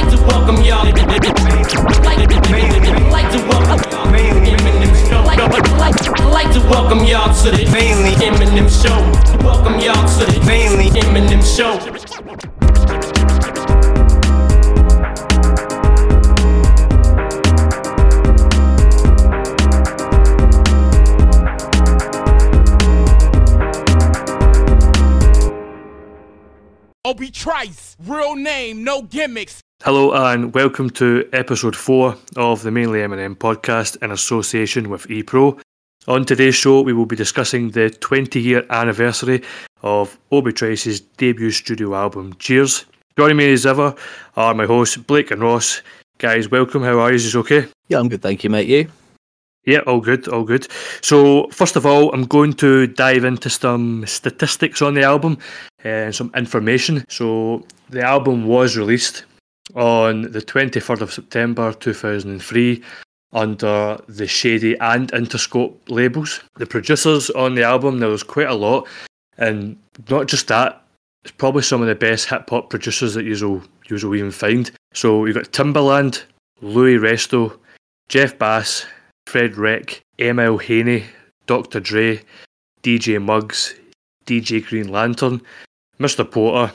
like 0.00 0.10
to 0.16 0.22
welcome 0.24 0.56
y'all. 0.62 0.84
Like, 0.84 0.96
like 3.10 3.30
to 3.32 3.38
welcome 3.48 3.80
Eminem 4.50 4.94
show. 5.08 5.22
Like, 5.24 5.38
like, 5.78 6.20
like 6.20 6.52
to 6.52 6.60
welcome 6.60 7.04
y'all 7.04 7.34
to 7.42 7.50
the 7.50 7.70
mainly 7.72 8.12
Eminem 8.24 8.68
show. 8.70 8.96
Welcome 9.44 9.78
y'all 9.80 10.08
to 10.18 10.24
the 10.24 10.44
mainly 10.46 10.88
Eminem 11.00 11.42
show. 11.44 11.78
Obie 27.04 27.30
Trice, 27.30 27.96
real 28.06 28.36
name, 28.36 28.84
no 28.84 29.02
gimmicks. 29.02 29.62
Hello 29.82 30.12
and 30.12 30.52
welcome 30.52 30.90
to 30.90 31.26
episode 31.32 31.74
4 31.74 32.14
of 32.36 32.62
the 32.62 32.70
Mainly 32.70 32.98
Eminem 32.98 33.34
podcast 33.34 33.96
in 34.02 34.10
association 34.10 34.90
with 34.90 35.06
ePro. 35.06 35.58
On 36.06 36.22
today's 36.26 36.54
show, 36.54 36.82
we 36.82 36.92
will 36.92 37.06
be 37.06 37.16
discussing 37.16 37.70
the 37.70 37.88
20 37.88 38.38
year 38.42 38.66
anniversary 38.68 39.42
of 39.80 40.18
Obie 40.32 40.52
Trice's 40.52 41.00
debut 41.00 41.50
studio 41.50 41.94
album, 41.94 42.34
Cheers. 42.34 42.84
Joining 43.16 43.38
me 43.38 43.50
as 43.54 43.64
ever 43.64 43.94
are 44.36 44.52
my 44.52 44.66
hosts, 44.66 44.98
Blake 44.98 45.30
and 45.30 45.40
Ross. 45.40 45.80
Guys, 46.18 46.50
welcome. 46.50 46.82
How 46.82 46.98
are 47.00 47.08
you? 47.08 47.16
Is 47.16 47.34
okay? 47.34 47.66
Yeah, 47.88 48.00
I'm 48.00 48.10
good, 48.10 48.20
thank 48.20 48.44
you, 48.44 48.50
mate. 48.50 48.68
You? 48.68 48.86
Yeah, 49.64 49.78
all 49.86 50.00
good, 50.02 50.28
all 50.28 50.44
good. 50.44 50.68
So, 51.00 51.48
first 51.52 51.76
of 51.76 51.86
all, 51.86 52.12
I'm 52.12 52.26
going 52.26 52.52
to 52.54 52.86
dive 52.86 53.24
into 53.24 53.48
some 53.48 54.04
statistics 54.04 54.82
on 54.82 54.92
the 54.92 55.04
album 55.04 55.38
uh, 55.82 55.88
and 55.88 56.14
some 56.14 56.30
information. 56.36 57.02
So, 57.08 57.64
the 57.88 58.02
album 58.02 58.44
was 58.44 58.76
released 58.76 59.24
on 59.74 60.22
the 60.32 60.40
23rd 60.40 61.00
of 61.00 61.12
September 61.12 61.72
2003 61.72 62.82
under 63.32 63.98
the 64.08 64.26
Shady 64.26 64.76
and 64.78 65.10
Interscope 65.12 65.74
labels. 65.88 66.40
The 66.56 66.66
producers 66.66 67.30
on 67.30 67.54
the 67.54 67.62
album, 67.62 67.98
there 67.98 68.08
was 68.08 68.22
quite 68.22 68.48
a 68.48 68.54
lot, 68.54 68.88
and 69.38 69.76
not 70.08 70.26
just 70.26 70.48
that, 70.48 70.82
it's 71.22 71.32
probably 71.32 71.62
some 71.62 71.82
of 71.82 71.88
the 71.88 71.94
best 71.94 72.28
hip 72.28 72.48
hop 72.48 72.70
producers 72.70 73.14
that 73.14 73.24
you'll, 73.24 73.62
you'll 73.88 74.14
even 74.14 74.30
find. 74.30 74.70
So, 74.94 75.26
you've 75.26 75.36
got 75.36 75.52
Timbaland, 75.52 76.22
Louis 76.60 76.96
Resto, 76.96 77.56
Jeff 78.08 78.38
Bass, 78.38 78.86
Fred 79.26 79.56
Wreck, 79.56 80.00
Emile 80.18 80.58
Haynie, 80.58 81.04
Dr. 81.46 81.80
Dre, 81.80 82.20
DJ 82.82 83.22
Muggs, 83.22 83.74
DJ 84.26 84.64
Green 84.64 84.88
Lantern, 84.88 85.40
Mr. 85.98 86.28
Porter, 86.28 86.72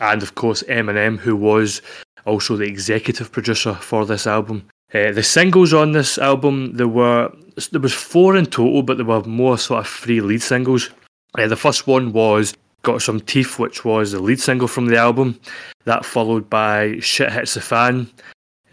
and 0.00 0.22
of 0.22 0.34
course 0.34 0.62
Eminem, 0.64 1.18
who 1.18 1.34
was 1.34 1.82
also 2.28 2.56
the 2.56 2.66
executive 2.66 3.32
producer 3.32 3.74
for 3.74 4.06
this 4.06 4.26
album. 4.26 4.68
Uh, 4.94 5.12
the 5.12 5.22
singles 5.22 5.74
on 5.74 5.92
this 5.92 6.18
album 6.18 6.72
there 6.74 6.88
were 6.88 7.30
there 7.72 7.80
was 7.80 7.92
four 7.92 8.36
in 8.36 8.46
total, 8.46 8.82
but 8.82 8.96
there 8.96 9.06
were 9.06 9.22
more 9.24 9.58
sort 9.58 9.80
of 9.80 9.88
three 9.88 10.20
lead 10.20 10.42
singles. 10.42 10.90
Uh, 11.38 11.48
the 11.48 11.56
first 11.56 11.86
one 11.86 12.12
was 12.12 12.54
"Got 12.82 13.02
Some 13.02 13.20
Teeth," 13.20 13.58
which 13.58 13.84
was 13.84 14.12
the 14.12 14.20
lead 14.20 14.40
single 14.40 14.68
from 14.68 14.86
the 14.86 14.96
album. 14.96 15.40
That 15.84 16.04
followed 16.04 16.48
by 16.48 16.98
"Shit 17.00 17.32
Hits 17.32 17.54
the 17.54 17.60
Fan" 17.60 18.10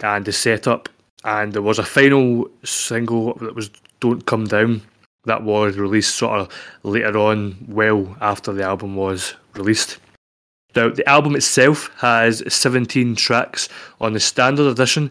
and 0.02 0.26
the 0.26 0.32
setup 0.32 0.90
and 1.26 1.54
there 1.54 1.62
was 1.62 1.80
a 1.80 1.84
final 1.84 2.48
single 2.64 3.34
that 3.36 3.56
was 3.56 3.70
"Don't 4.00 4.26
Come 4.26 4.46
Down" 4.46 4.82
that 5.26 5.42
was 5.42 5.76
released 5.76 6.16
sort 6.16 6.40
of 6.40 6.50
later 6.84 7.18
on, 7.18 7.58
well 7.68 8.16
after 8.22 8.54
the 8.54 8.64
album 8.64 8.96
was 8.96 9.34
released. 9.56 9.98
Now, 10.76 10.90
the 10.90 11.08
album 11.08 11.36
itself 11.36 11.90
has 11.98 12.44
17 12.54 13.16
tracks 13.16 13.70
on 14.02 14.14
the 14.14 14.20
standard 14.20 14.68
edition. 14.68 15.10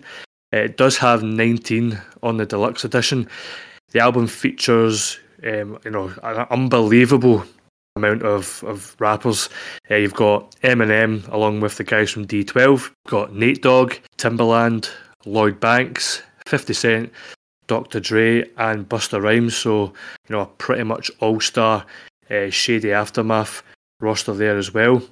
It 0.52 0.76
does 0.76 0.98
have 0.98 1.22
19 1.22 2.00
on 2.22 2.36
the 2.36 2.46
deluxe 2.46 2.84
edition. 2.84 3.28
The 3.92 4.00
album 4.00 4.26
features, 4.26 5.18
um, 5.42 5.78
you 5.84 5.90
know, 5.90 6.12
an 6.22 6.46
unbelievable 6.50 7.44
amount 7.96 8.22
of, 8.22 8.62
of 8.64 8.94
rappers. 8.98 9.48
Uh, 9.90 9.96
you've 9.96 10.14
got 10.14 10.54
Eminem 10.62 11.26
along 11.32 11.60
with 11.60 11.76
the 11.76 11.84
guys 11.84 12.10
from 12.10 12.26
D12. 12.26 12.70
You've 12.70 12.92
got 13.06 13.34
Nate 13.34 13.62
Dogg, 13.62 13.94
Timbaland, 14.18 14.90
Lloyd 15.24 15.60
Banks, 15.60 16.22
50 16.46 16.74
Cent, 16.74 17.12
Dr. 17.68 18.00
Dre, 18.00 18.48
and 18.58 18.88
Busta 18.88 19.22
Rhymes. 19.22 19.56
So, 19.56 19.94
you 20.28 20.36
know, 20.36 20.40
a 20.40 20.46
pretty 20.46 20.84
much 20.84 21.10
all 21.20 21.40
star 21.40 21.86
uh, 22.30 22.50
Shady 22.50 22.92
Aftermath 22.92 23.62
roster 24.00 24.34
there 24.34 24.58
as 24.58 24.74
well. 24.74 25.02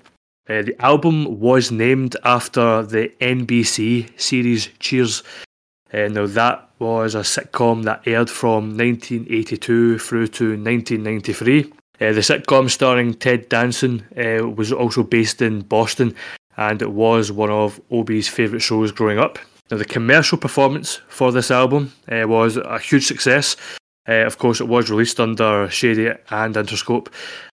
Uh, 0.48 0.62
the 0.62 0.74
album 0.80 1.38
was 1.38 1.70
named 1.70 2.16
after 2.24 2.82
the 2.82 3.12
NBC 3.20 4.20
series 4.20 4.68
Cheers. 4.80 5.22
Uh, 5.92 6.08
now, 6.08 6.26
that 6.26 6.68
was 6.78 7.14
a 7.14 7.20
sitcom 7.20 7.84
that 7.84 8.02
aired 8.06 8.28
from 8.28 8.76
1982 8.76 9.98
through 9.98 10.26
to 10.26 10.50
1993. 10.50 11.64
Uh, 11.64 12.12
the 12.12 12.20
sitcom 12.20 12.68
starring 12.68 13.14
Ted 13.14 13.48
Danson 13.48 14.04
uh, 14.16 14.48
was 14.48 14.72
also 14.72 15.04
based 15.04 15.40
in 15.40 15.60
Boston 15.60 16.14
and 16.56 16.82
it 16.82 16.90
was 16.90 17.30
one 17.30 17.50
of 17.50 17.80
Obie's 17.90 18.28
favourite 18.28 18.62
shows 18.62 18.90
growing 18.90 19.18
up. 19.18 19.38
Now, 19.70 19.76
the 19.76 19.84
commercial 19.84 20.36
performance 20.36 21.00
for 21.08 21.30
this 21.30 21.50
album 21.50 21.92
uh, 22.10 22.26
was 22.26 22.56
a 22.56 22.78
huge 22.78 23.06
success. 23.06 23.56
Uh, 24.08 24.26
of 24.26 24.38
course, 24.38 24.60
it 24.60 24.66
was 24.66 24.90
released 24.90 25.20
under 25.20 25.68
Shady 25.70 26.08
and 26.30 26.54
Interscope. 26.54 27.08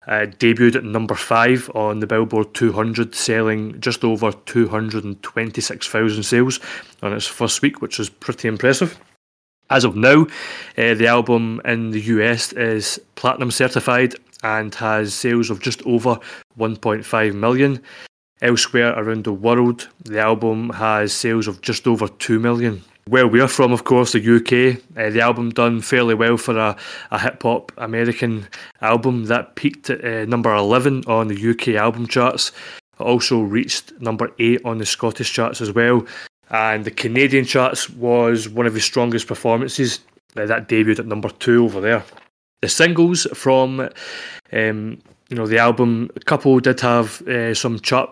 Uh, 0.07 0.27
debuted 0.39 0.77
at 0.77 0.85
number 0.85 1.15
five 1.15 1.71
on 1.75 2.01
the 2.01 2.07
Billboard 2.07 2.55
200, 2.55 3.15
selling 3.15 3.79
just 3.81 4.03
over 4.05 4.33
226,000 4.33 6.23
sales 6.23 6.61
on 7.03 7.13
its 7.13 7.27
first 7.27 7.61
week, 7.61 7.83
which 7.83 8.01
is 8.01 8.09
pretty 8.09 8.49
impressive. 8.49 8.99
As 9.69 9.85
of 9.85 9.97
now, 9.97 10.23
uh, 10.79 10.95
the 10.95 11.07
album 11.07 11.61
in 11.67 11.91
the 11.91 12.01
US 12.01 12.55
is 12.55 12.99
platinum 13.17 13.51
certified 13.51 14.15
and 14.43 14.75
has 14.77 15.13
sales 15.13 15.51
of 15.51 15.61
just 15.61 15.83
over 15.83 16.19
1.5 16.59 17.35
million. 17.35 17.83
Elsewhere 18.41 18.95
around 18.97 19.25
the 19.25 19.33
world, 19.33 19.89
the 20.05 20.21
album 20.21 20.71
has 20.71 21.13
sales 21.13 21.49
of 21.49 21.61
just 21.61 21.87
over 21.87 22.09
2 22.09 22.39
million. 22.39 22.83
Where 23.09 23.27
we're 23.27 23.49
from, 23.49 23.73
of 23.73 23.85
course, 23.85 24.13
the 24.13 24.21
UK, 24.21 24.83
uh, 24.95 25.09
the 25.09 25.23
album 25.23 25.49
done 25.49 25.81
fairly 25.81 26.15
well 26.15 26.37
for 26.37 26.59
a, 26.59 26.77
a 27.11 27.19
hip 27.19 27.43
hop 27.43 27.73
American 27.79 28.47
album 28.83 29.25
that 29.27 29.55
peaked 29.55 29.89
at 29.89 30.05
uh, 30.05 30.27
number 30.27 30.55
11 30.55 31.05
on 31.07 31.29
the 31.29 31.51
UK 31.51 31.69
album 31.69 32.07
charts. 32.07 32.53
It 33.01 33.03
also 33.03 33.41
reached 33.41 33.99
number 33.99 34.31
8 34.39 34.61
on 34.67 34.77
the 34.77 34.85
Scottish 34.85 35.33
charts 35.33 35.63
as 35.63 35.73
well. 35.73 36.07
And 36.51 36.85
the 36.85 36.91
Canadian 36.91 37.47
charts 37.47 37.89
was 37.89 38.47
one 38.47 38.67
of 38.67 38.75
his 38.75 38.85
strongest 38.85 39.27
performances. 39.27 40.01
Uh, 40.37 40.45
that 40.45 40.69
debuted 40.69 40.99
at 40.99 41.07
number 41.07 41.31
2 41.31 41.65
over 41.65 41.81
there. 41.81 42.05
The 42.61 42.69
singles 42.69 43.27
from 43.33 43.89
um, 44.53 44.99
you 45.31 45.37
know 45.37 45.47
the 45.47 45.59
album, 45.59 46.11
a 46.17 46.21
couple 46.21 46.59
did 46.61 46.81
have 46.81 47.23
uh, 47.29 47.55
some 47.55 47.81
chart 47.81 48.11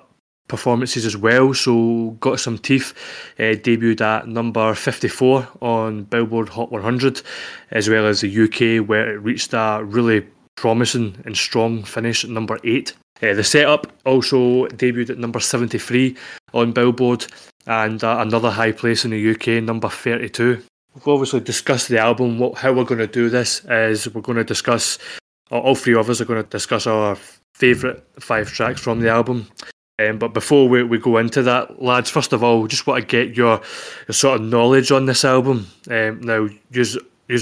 performances 0.49 1.05
as 1.05 1.17
well. 1.17 1.55
So 1.55 2.17
got 2.21 2.41
some 2.41 2.59
teeth. 2.59 2.93
Uh, 3.39 3.55
debuted 3.55 4.01
at 4.01 4.29
number 4.29 4.75
54 4.75 5.49
on 5.61 6.05
Billboard 6.05 6.49
Hot 6.51 6.71
100, 6.71 7.23
as 7.71 7.89
well 7.89 8.07
as 8.07 8.21
the 8.21 8.45
UK, 8.45 8.87
where 8.87 9.15
it 9.15 9.19
reached 9.19 9.53
a 9.53 9.83
really 9.84 10.27
promising 10.57 11.23
and 11.25 11.37
strong 11.37 11.83
finish 11.83 12.25
at 12.25 12.31
number 12.31 12.59
eight. 12.65 12.95
Uh, 13.23 13.33
the 13.34 13.45
setup 13.45 13.91
also 14.05 14.67
debuted 14.67 15.11
at 15.11 15.19
number 15.19 15.41
73 15.41 16.17
on 16.53 16.73
Billboard, 16.73 17.27
and 17.67 18.03
uh, 18.05 18.19
another 18.21 18.51
high 18.51 18.73
place 18.73 19.05
in 19.05 19.11
the 19.11 19.31
UK, 19.31 19.63
number 19.63 19.89
32. 19.89 20.63
We've 20.95 21.09
obviously 21.09 21.41
discussed 21.41 21.89
the 21.89 21.99
album. 21.99 22.39
What, 22.39 22.59
how 22.59 22.73
we're 22.73 22.84
going 22.84 23.01
to 23.01 23.07
do 23.07 23.28
this 23.28 23.65
is 23.67 24.13
we're 24.15 24.23
going 24.23 24.39
to 24.39 24.45
discuss. 24.45 24.99
All 25.51 25.75
three 25.75 25.95
of 25.95 26.11
us 26.11 26.21
are 26.21 26.25
going 26.25 26.43
to 26.43 26.49
discuss 26.49 26.87
our 26.87 27.17
favourite 27.55 28.03
five 28.19 28.51
tracks 28.51 28.81
from 28.81 29.01
the 29.01 29.11
album. 29.11 29.47
Um, 29.99 30.19
but 30.19 30.34
before 30.34 30.69
we, 30.69 30.83
we 30.83 30.98
go 30.98 31.16
into 31.16 31.43
that, 31.45 31.83
lads, 31.83 32.10
first 32.10 32.33
of 32.33 32.45
all, 32.45 32.66
just 32.66 32.87
want 32.87 33.01
to 33.01 33.07
get 33.07 33.37
your, 33.37 33.60
your 34.07 34.13
sort 34.13 34.41
of 34.41 34.47
knowledge 34.47 34.91
on 34.93 35.07
this 35.07 35.25
album. 35.25 35.66
Um, 35.91 36.21
now, 36.21 36.48
you 36.71 36.84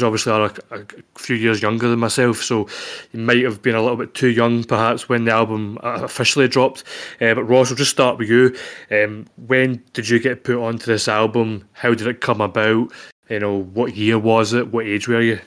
obviously 0.02 0.32
are 0.32 0.46
a, 0.70 0.78
a, 0.80 0.84
few 1.18 1.36
years 1.36 1.60
younger 1.60 1.88
than 1.88 1.98
myself, 1.98 2.42
so 2.42 2.68
you 3.12 3.20
might 3.20 3.44
have 3.44 3.60
been 3.60 3.74
a 3.74 3.82
little 3.82 3.96
bit 3.96 4.14
too 4.14 4.28
young 4.28 4.64
perhaps 4.64 5.08
when 5.08 5.24
the 5.24 5.32
album 5.32 5.78
uh, 5.82 6.00
officially 6.02 6.48
dropped. 6.48 6.84
Uh, 7.20 7.34
but 7.34 7.44
Ross, 7.44 7.70
we'll 7.70 7.76
just 7.76 7.90
start 7.90 8.18
with 8.18 8.28
you. 8.28 8.56
Um, 8.90 9.26
when 9.46 9.82
did 9.92 10.08
you 10.08 10.18
get 10.20 10.44
put 10.44 10.62
onto 10.62 10.86
this 10.86 11.08
album? 11.08 11.68
How 11.72 11.92
did 11.92 12.06
it 12.06 12.20
come 12.20 12.40
about? 12.40 12.92
You 13.28 13.40
know, 13.40 13.62
what 13.62 13.96
year 13.96 14.18
was 14.18 14.52
it? 14.52 14.72
What 14.72 14.86
age 14.86 15.08
were 15.08 15.20
you? 15.20 15.40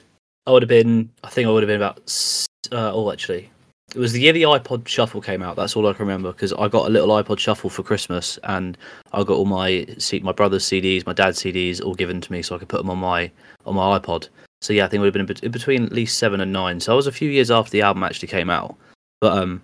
I 0.45 0.51
would 0.51 0.61
have 0.61 0.69
been, 0.69 1.09
I 1.23 1.29
think 1.29 1.47
I 1.47 1.51
would 1.51 1.63
have 1.63 1.67
been 1.67 1.81
about, 1.81 1.97
uh, 2.71 2.91
oh, 2.93 3.11
actually, 3.11 3.49
it 3.95 3.99
was 3.99 4.11
the 4.11 4.19
year 4.19 4.33
the 4.33 4.43
iPod 4.43 4.87
Shuffle 4.87 5.21
came 5.21 5.41
out. 5.41 5.55
That's 5.55 5.75
all 5.75 5.87
I 5.87 5.93
can 5.93 6.05
remember 6.05 6.33
because 6.33 6.51
I 6.53 6.67
got 6.67 6.87
a 6.87 6.89
little 6.89 7.09
iPod 7.09 7.39
Shuffle 7.39 7.69
for 7.69 7.83
Christmas, 7.83 8.37
and 8.43 8.77
I 9.13 9.23
got 9.23 9.37
all 9.37 9.45
my 9.45 9.87
my 10.21 10.31
brother's 10.33 10.65
CDs, 10.65 11.05
my 11.05 11.13
dad's 11.13 11.41
CDs, 11.41 11.81
all 11.81 11.95
given 11.95 12.19
to 12.19 12.31
me 12.31 12.41
so 12.41 12.55
I 12.55 12.59
could 12.59 12.67
put 12.67 12.77
them 12.77 12.89
on 12.89 12.97
my 12.97 13.31
on 13.65 13.75
my 13.75 13.97
iPod. 13.97 14.27
So 14.61 14.73
yeah, 14.73 14.85
I 14.85 14.87
think 14.87 14.99
it 14.99 15.03
would 15.03 15.15
have 15.15 15.27
been 15.27 15.37
in 15.41 15.51
between 15.51 15.85
at 15.85 15.91
least 15.91 16.17
seven 16.17 16.41
and 16.41 16.51
nine. 16.51 16.79
So 16.79 16.91
I 16.91 16.95
was 16.95 17.07
a 17.07 17.11
few 17.11 17.29
years 17.29 17.49
after 17.49 17.71
the 17.71 17.81
album 17.81 18.03
actually 18.03 18.27
came 18.27 18.49
out. 18.49 18.75
But 19.21 19.37
um, 19.37 19.61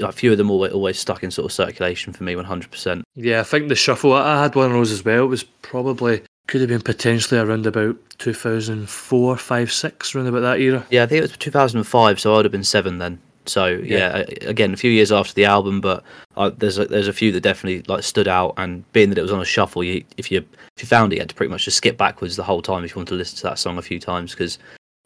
a 0.00 0.12
few 0.12 0.32
of 0.32 0.38
them 0.38 0.50
always 0.50 0.72
always 0.72 0.98
stuck 0.98 1.22
in 1.22 1.30
sort 1.30 1.44
of 1.44 1.52
circulation 1.52 2.12
for 2.12 2.24
me, 2.24 2.36
one 2.36 2.44
hundred 2.46 2.70
percent. 2.70 3.04
Yeah, 3.14 3.40
I 3.40 3.44
think 3.44 3.68
the 3.68 3.74
shuffle. 3.74 4.14
I 4.14 4.42
had 4.42 4.54
one 4.54 4.66
of 4.66 4.72
those 4.72 4.90
as 4.90 5.04
well. 5.04 5.24
It 5.24 5.28
was 5.28 5.44
probably 5.44 6.22
could 6.46 6.60
have 6.60 6.70
been 6.70 6.82
potentially 6.82 7.40
around 7.40 7.66
about 7.66 7.96
2004, 8.18 9.36
5, 9.38 9.72
6, 9.72 10.14
around 10.14 10.26
about 10.26 10.40
that 10.40 10.60
era. 10.60 10.86
Yeah, 10.90 11.02
I 11.02 11.06
think 11.06 11.18
it 11.18 11.22
was 11.22 11.36
two 11.36 11.50
thousand 11.50 11.78
and 11.78 11.86
five, 11.86 12.18
so 12.18 12.32
I 12.32 12.36
would 12.36 12.44
have 12.44 12.52
been 12.52 12.64
seven 12.64 12.98
then. 12.98 13.20
So 13.46 13.66
yeah, 13.66 14.24
a- 14.26 14.48
again, 14.48 14.72
a 14.72 14.76
few 14.76 14.90
years 14.90 15.12
after 15.12 15.34
the 15.34 15.44
album, 15.44 15.80
but 15.80 16.02
uh, 16.36 16.50
there's 16.56 16.78
a, 16.78 16.86
there's 16.86 17.08
a 17.08 17.12
few 17.12 17.30
that 17.32 17.40
definitely 17.42 17.82
like 17.88 18.02
stood 18.02 18.28
out. 18.28 18.54
And 18.56 18.90
being 18.92 19.10
that 19.10 19.18
it 19.18 19.22
was 19.22 19.32
on 19.32 19.40
a 19.40 19.44
shuffle, 19.44 19.84
you 19.84 20.04
if 20.16 20.30
you 20.30 20.38
if 20.76 20.82
you 20.82 20.86
found 20.86 21.12
it, 21.12 21.16
you 21.16 21.20
had 21.22 21.28
to 21.28 21.34
pretty 21.34 21.50
much 21.50 21.64
just 21.64 21.76
skip 21.76 21.96
backwards 21.96 22.36
the 22.36 22.42
whole 22.42 22.62
time 22.62 22.84
if 22.84 22.90
you 22.90 22.96
wanted 23.00 23.10
to 23.10 23.16
listen 23.16 23.36
to 23.38 23.42
that 23.44 23.58
song 23.58 23.78
a 23.78 23.82
few 23.82 24.00
times 24.00 24.32
because 24.32 24.58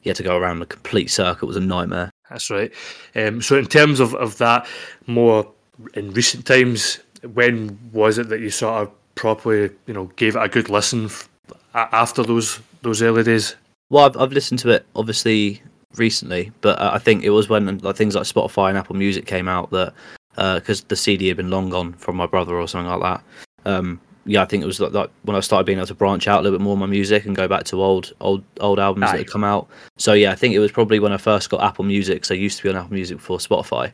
you 0.02 0.10
had 0.10 0.16
to 0.16 0.22
go 0.22 0.36
around 0.36 0.62
a 0.62 0.66
complete 0.66 1.08
circle. 1.10 1.46
It 1.46 1.54
was 1.54 1.56
a 1.56 1.60
nightmare. 1.60 2.10
That's 2.30 2.50
right. 2.50 2.72
Um, 3.16 3.42
so 3.42 3.56
in 3.56 3.66
terms 3.66 4.00
of, 4.00 4.14
of 4.14 4.38
that, 4.38 4.66
more 5.06 5.50
in 5.94 6.12
recent 6.12 6.46
times, 6.46 7.00
when 7.32 7.78
was 7.92 8.18
it 8.18 8.28
that 8.28 8.40
you 8.40 8.50
sort 8.50 8.82
of 8.82 8.92
properly, 9.16 9.70
you 9.86 9.94
know, 9.94 10.04
gave 10.16 10.36
it 10.36 10.42
a 10.42 10.48
good 10.48 10.68
listen 10.68 11.06
f- 11.06 11.28
after 11.74 12.22
those 12.22 12.60
those 12.82 13.02
early 13.02 13.24
days? 13.24 13.56
Well, 13.90 14.04
I've, 14.04 14.16
I've 14.16 14.32
listened 14.32 14.60
to 14.60 14.70
it 14.70 14.86
obviously 14.94 15.62
recently, 15.96 16.52
but 16.60 16.78
uh, 16.78 16.90
I 16.92 16.98
think 16.98 17.24
it 17.24 17.30
was 17.30 17.48
when 17.48 17.78
like 17.78 17.96
things 17.96 18.14
like 18.14 18.24
Spotify 18.24 18.68
and 18.68 18.78
Apple 18.78 18.96
Music 18.96 19.26
came 19.26 19.48
out 19.48 19.70
that 19.70 19.94
because 20.36 20.84
the 20.84 20.96
CD 20.96 21.28
had 21.28 21.36
been 21.36 21.50
long 21.50 21.68
gone 21.68 21.94
from 21.94 22.16
my 22.16 22.26
brother 22.26 22.54
or 22.56 22.68
something 22.68 22.90
like 22.90 23.00
that. 23.02 23.24
Um, 23.68 24.00
yeah, 24.24 24.42
I 24.42 24.44
think 24.44 24.62
it 24.62 24.66
was 24.66 24.78
like, 24.78 24.92
like 24.92 25.10
when 25.22 25.36
I 25.36 25.40
started 25.40 25.64
being 25.64 25.78
able 25.78 25.86
to 25.86 25.94
branch 25.94 26.28
out 26.28 26.40
a 26.40 26.42
little 26.42 26.58
bit 26.58 26.62
more 26.62 26.74
on 26.74 26.78
my 26.78 26.86
music 26.86 27.24
and 27.24 27.34
go 27.34 27.48
back 27.48 27.64
to 27.64 27.82
old 27.82 28.12
old 28.20 28.44
old 28.60 28.78
albums 28.78 29.04
Aye. 29.04 29.12
that 29.12 29.18
had 29.18 29.30
come 29.30 29.42
out. 29.42 29.68
So 29.96 30.12
yeah, 30.12 30.30
I 30.30 30.34
think 30.34 30.54
it 30.54 30.58
was 30.58 30.70
probably 30.70 31.00
when 31.00 31.12
I 31.12 31.16
first 31.16 31.48
got 31.48 31.62
Apple 31.62 31.84
Music. 31.84 32.24
So 32.24 32.34
I 32.34 32.38
used 32.38 32.58
to 32.58 32.62
be 32.62 32.68
on 32.68 32.76
Apple 32.76 32.92
Music 32.92 33.16
before 33.16 33.38
Spotify. 33.38 33.90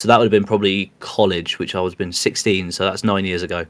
So 0.00 0.08
that 0.08 0.18
would 0.18 0.24
have 0.24 0.30
been 0.30 0.44
probably 0.44 0.90
college, 1.00 1.58
which 1.58 1.74
I 1.74 1.80
was 1.80 1.94
been 1.94 2.12
16. 2.12 2.72
So 2.72 2.84
that's 2.84 3.04
nine 3.04 3.24
years 3.24 3.42
ago. 3.42 3.66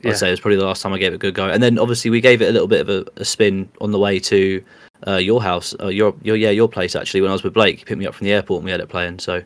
Yeah. 0.00 0.10
I'd 0.10 0.16
say 0.16 0.28
it 0.28 0.32
was 0.32 0.40
probably 0.40 0.58
the 0.58 0.64
last 0.64 0.82
time 0.82 0.92
I 0.92 0.98
gave 0.98 1.12
it 1.12 1.16
a 1.16 1.18
good 1.18 1.34
go. 1.34 1.48
And 1.48 1.62
then 1.62 1.78
obviously 1.78 2.10
we 2.10 2.20
gave 2.20 2.40
it 2.40 2.48
a 2.48 2.52
little 2.52 2.68
bit 2.68 2.80
of 2.80 2.88
a, 2.88 3.04
a 3.20 3.24
spin 3.24 3.68
on 3.80 3.90
the 3.90 3.98
way 3.98 4.18
to 4.20 4.62
uh, 5.06 5.16
your 5.16 5.42
house, 5.42 5.74
uh, 5.80 5.88
your 5.88 6.14
your 6.22 6.36
yeah 6.36 6.50
your 6.50 6.68
place 6.68 6.96
actually. 6.96 7.20
When 7.20 7.30
I 7.30 7.34
was 7.34 7.42
with 7.42 7.54
Blake, 7.54 7.78
he 7.78 7.84
picked 7.84 7.98
me 7.98 8.06
up 8.06 8.14
from 8.14 8.26
the 8.26 8.32
airport 8.32 8.58
and 8.58 8.64
we 8.64 8.70
had 8.70 8.80
it 8.80 8.88
playing. 8.88 9.18
So 9.18 9.42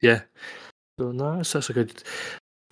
Yeah. 0.00 0.20
So 0.98 1.12
no, 1.12 1.36
that's, 1.36 1.52
that's 1.52 1.70
a 1.70 1.72
good 1.72 2.02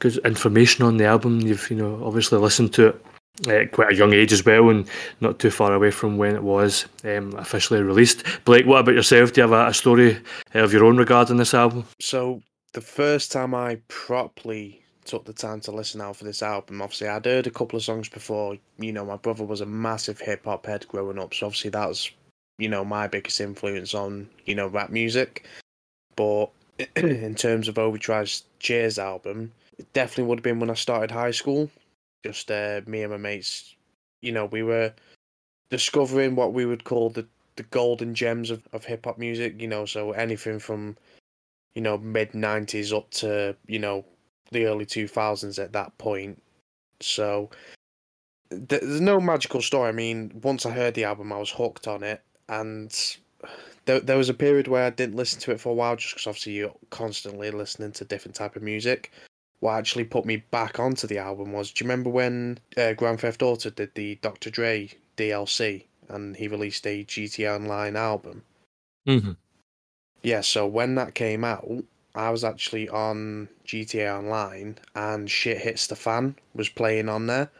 good 0.00 0.17
information 0.19 0.84
on 0.84 0.96
the 0.96 1.06
album. 1.06 1.40
You've 1.40 1.70
you 1.70 1.76
know 1.76 2.05
obviously 2.05 2.38
listened 2.38 2.73
to 2.75 2.88
it 2.88 3.06
at 3.49 3.73
quite 3.73 3.93
a 3.93 3.96
young 3.96 4.12
age 4.12 4.32
as 4.32 4.44
well, 4.44 4.69
and 4.69 4.88
not 5.20 5.38
too 5.38 5.50
far 5.50 5.73
away 5.73 5.90
from 5.90 6.19
when 6.19 6.34
it 6.34 6.43
was 6.43 6.87
um, 7.05 7.34
officially 7.37 7.82
released. 7.82 8.25
Blake, 8.44 8.67
what 8.67 8.81
about 8.81 8.94
yourself? 8.94 9.32
Do 9.32 9.40
you 9.40 9.49
have 9.49 9.67
a, 9.67 9.69
a 9.69 9.75
story 9.75 10.19
of 10.55 10.73
your 10.73 10.85
own 10.85 10.96
regarding 10.96 11.38
this 11.38 11.55
album? 11.55 11.87
So 12.00 12.43
the 12.73 12.81
first 12.81 13.32
time 13.32 13.55
I 13.55 13.81
properly 13.88 14.82
took 15.05 15.25
the 15.25 15.32
time 15.32 15.61
to 15.61 15.73
listen 15.73 16.00
out 16.00 16.17
for 16.17 16.25
this 16.25 16.43
album, 16.43 16.82
obviously 16.82 17.08
I'd 17.08 17.25
heard 17.25 17.46
a 17.46 17.50
couple 17.50 17.76
of 17.76 17.82
songs 17.82 18.08
before. 18.08 18.56
You 18.78 18.93
know, 18.93 19.05
my 19.05 19.17
brother 19.17 19.44
was 19.44 19.61
a 19.61 19.67
massive 19.67 20.20
hip 20.20 20.44
hop 20.44 20.67
head 20.67 20.87
growing 20.88 21.19
up, 21.19 21.35
so 21.35 21.46
obviously 21.46 21.70
that 21.70 21.88
was, 21.88 22.11
you 22.62 22.69
know, 22.69 22.85
my 22.85 23.09
biggest 23.09 23.41
influence 23.41 23.93
on, 23.93 24.29
you 24.44 24.55
know, 24.55 24.69
rap 24.69 24.91
music. 24.91 25.47
But 26.14 26.47
in 26.97 27.35
terms 27.35 27.67
of 27.67 27.76
Obie 27.76 27.99
Trice's 27.99 28.44
Cheers 28.61 29.00
album, 29.00 29.50
it 29.79 29.93
definitely 29.93 30.25
would 30.25 30.38
have 30.38 30.44
been 30.44 30.61
when 30.61 30.70
I 30.70 30.75
started 30.75 31.11
high 31.11 31.32
school. 31.32 31.69
Just 32.25 32.53
uh, 32.53 32.82
me 32.87 33.03
and 33.03 33.11
my 33.11 33.19
mates, 33.19 33.75
you 34.20 34.31
know, 34.31 34.44
we 34.44 34.62
were 34.62 34.93
discovering 35.70 36.37
what 36.37 36.53
we 36.53 36.64
would 36.64 36.85
call 36.85 37.11
the, 37.11 37.26
the 37.56 37.64
golden 37.64 38.14
gems 38.14 38.49
of, 38.50 38.62
of 38.73 38.85
hip 38.85 39.06
hop 39.06 39.19
music, 39.19 39.61
you 39.61 39.67
know, 39.67 39.85
so 39.85 40.12
anything 40.12 40.61
from 40.61 40.97
you 41.75 41.82
know, 41.82 41.99
mid 41.99 42.35
nineties 42.35 42.93
up 42.93 43.11
to, 43.11 43.56
you 43.67 43.79
know, 43.79 44.05
the 44.50 44.67
early 44.67 44.87
two 44.87 45.09
thousands 45.09 45.59
at 45.59 45.73
that 45.73 45.97
point. 45.99 46.41
So 47.00 47.50
there's 48.50 49.00
no 49.00 49.20
magical 49.20 49.62
story. 49.62 49.88
I 49.88 49.93
mean, 49.93 50.38
once 50.44 50.67
I 50.67 50.70
heard 50.70 50.94
the 50.94 51.05
album, 51.05 51.32
I 51.32 51.38
was 51.38 51.50
hooked 51.50 51.88
on 51.88 52.03
it, 52.03 52.23
and 52.49 53.17
there 53.85 54.00
there 54.00 54.19
was 54.19 54.29
a 54.29 54.35
period 54.35 54.69
where 54.69 54.85
I 54.85 54.91
didn't 54.91 55.17
listen 55.17 55.41
to 55.41 55.53
it 55.53 55.61
for 55.61 55.71
a 55.71 55.75
while, 55.75 55.97
just 55.97 56.15
because 56.15 56.27
obviously 56.27 56.55
you're 56.55 56.75
constantly 56.91 57.50
listening 57.50 57.93
to 57.93 58.05
different 58.05 58.35
type 58.35 58.56
of 58.56 58.62
music. 58.62 59.12
What 59.61 59.79
actually 59.79 60.05
put 60.05 60.25
me 60.25 60.39
back 60.50 60.81
onto 60.81 61.06
the 61.06 61.19
album 61.19 61.53
was, 61.53 61.71
do 61.71 61.85
you 61.85 61.89
remember 61.89 62.11
when 62.11 62.59
uh, 62.77 62.94
Grand 62.94 63.21
Theft 63.21 63.43
Auto 63.43 63.71
did 63.71 63.94
the 63.94 64.17
Dr. 64.17 64.50
Dre 64.50 64.91
DLC 65.17 65.85
and 66.09 66.37
he 66.37 66.49
released 66.49 66.85
a 66.87 67.05
GTA 67.05 67.56
Online 67.56 67.94
album? 67.94 68.43
Mm-hmm. 69.06 69.33
Yeah, 70.23 70.41
so 70.41 70.67
when 70.67 70.97
that 70.97 71.15
came 71.15 71.45
out, 71.45 71.67
I 72.15 72.31
was 72.31 72.45
actually 72.45 72.88
on 72.88 73.49
GTA 73.67 74.19
Online 74.19 74.79
and 74.95 75.31
Shit 75.31 75.59
Hits 75.59 75.87
the 75.87 75.97
Fan 75.97 76.37
was 76.55 76.69
playing 76.69 77.09
on 77.09 77.27
there. 77.27 77.50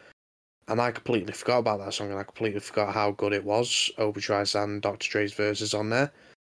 And 0.69 0.81
I 0.81 0.91
completely 0.91 1.33
forgot 1.33 1.59
about 1.59 1.81
that 1.81 1.95
song 1.95 2.11
and 2.11 2.19
I 2.19 2.23
completely 2.23 2.61
forgot 2.61 2.95
how 2.95 3.11
good 3.13 3.33
it 3.33 3.45
was. 3.45 3.91
Obie 3.99 4.21
Trice 4.21 4.55
and 4.55 4.81
Dr. 4.81 5.09
Dre's 5.11 5.33
verses 5.33 5.75
on 5.75 5.91
there. 5.91 6.13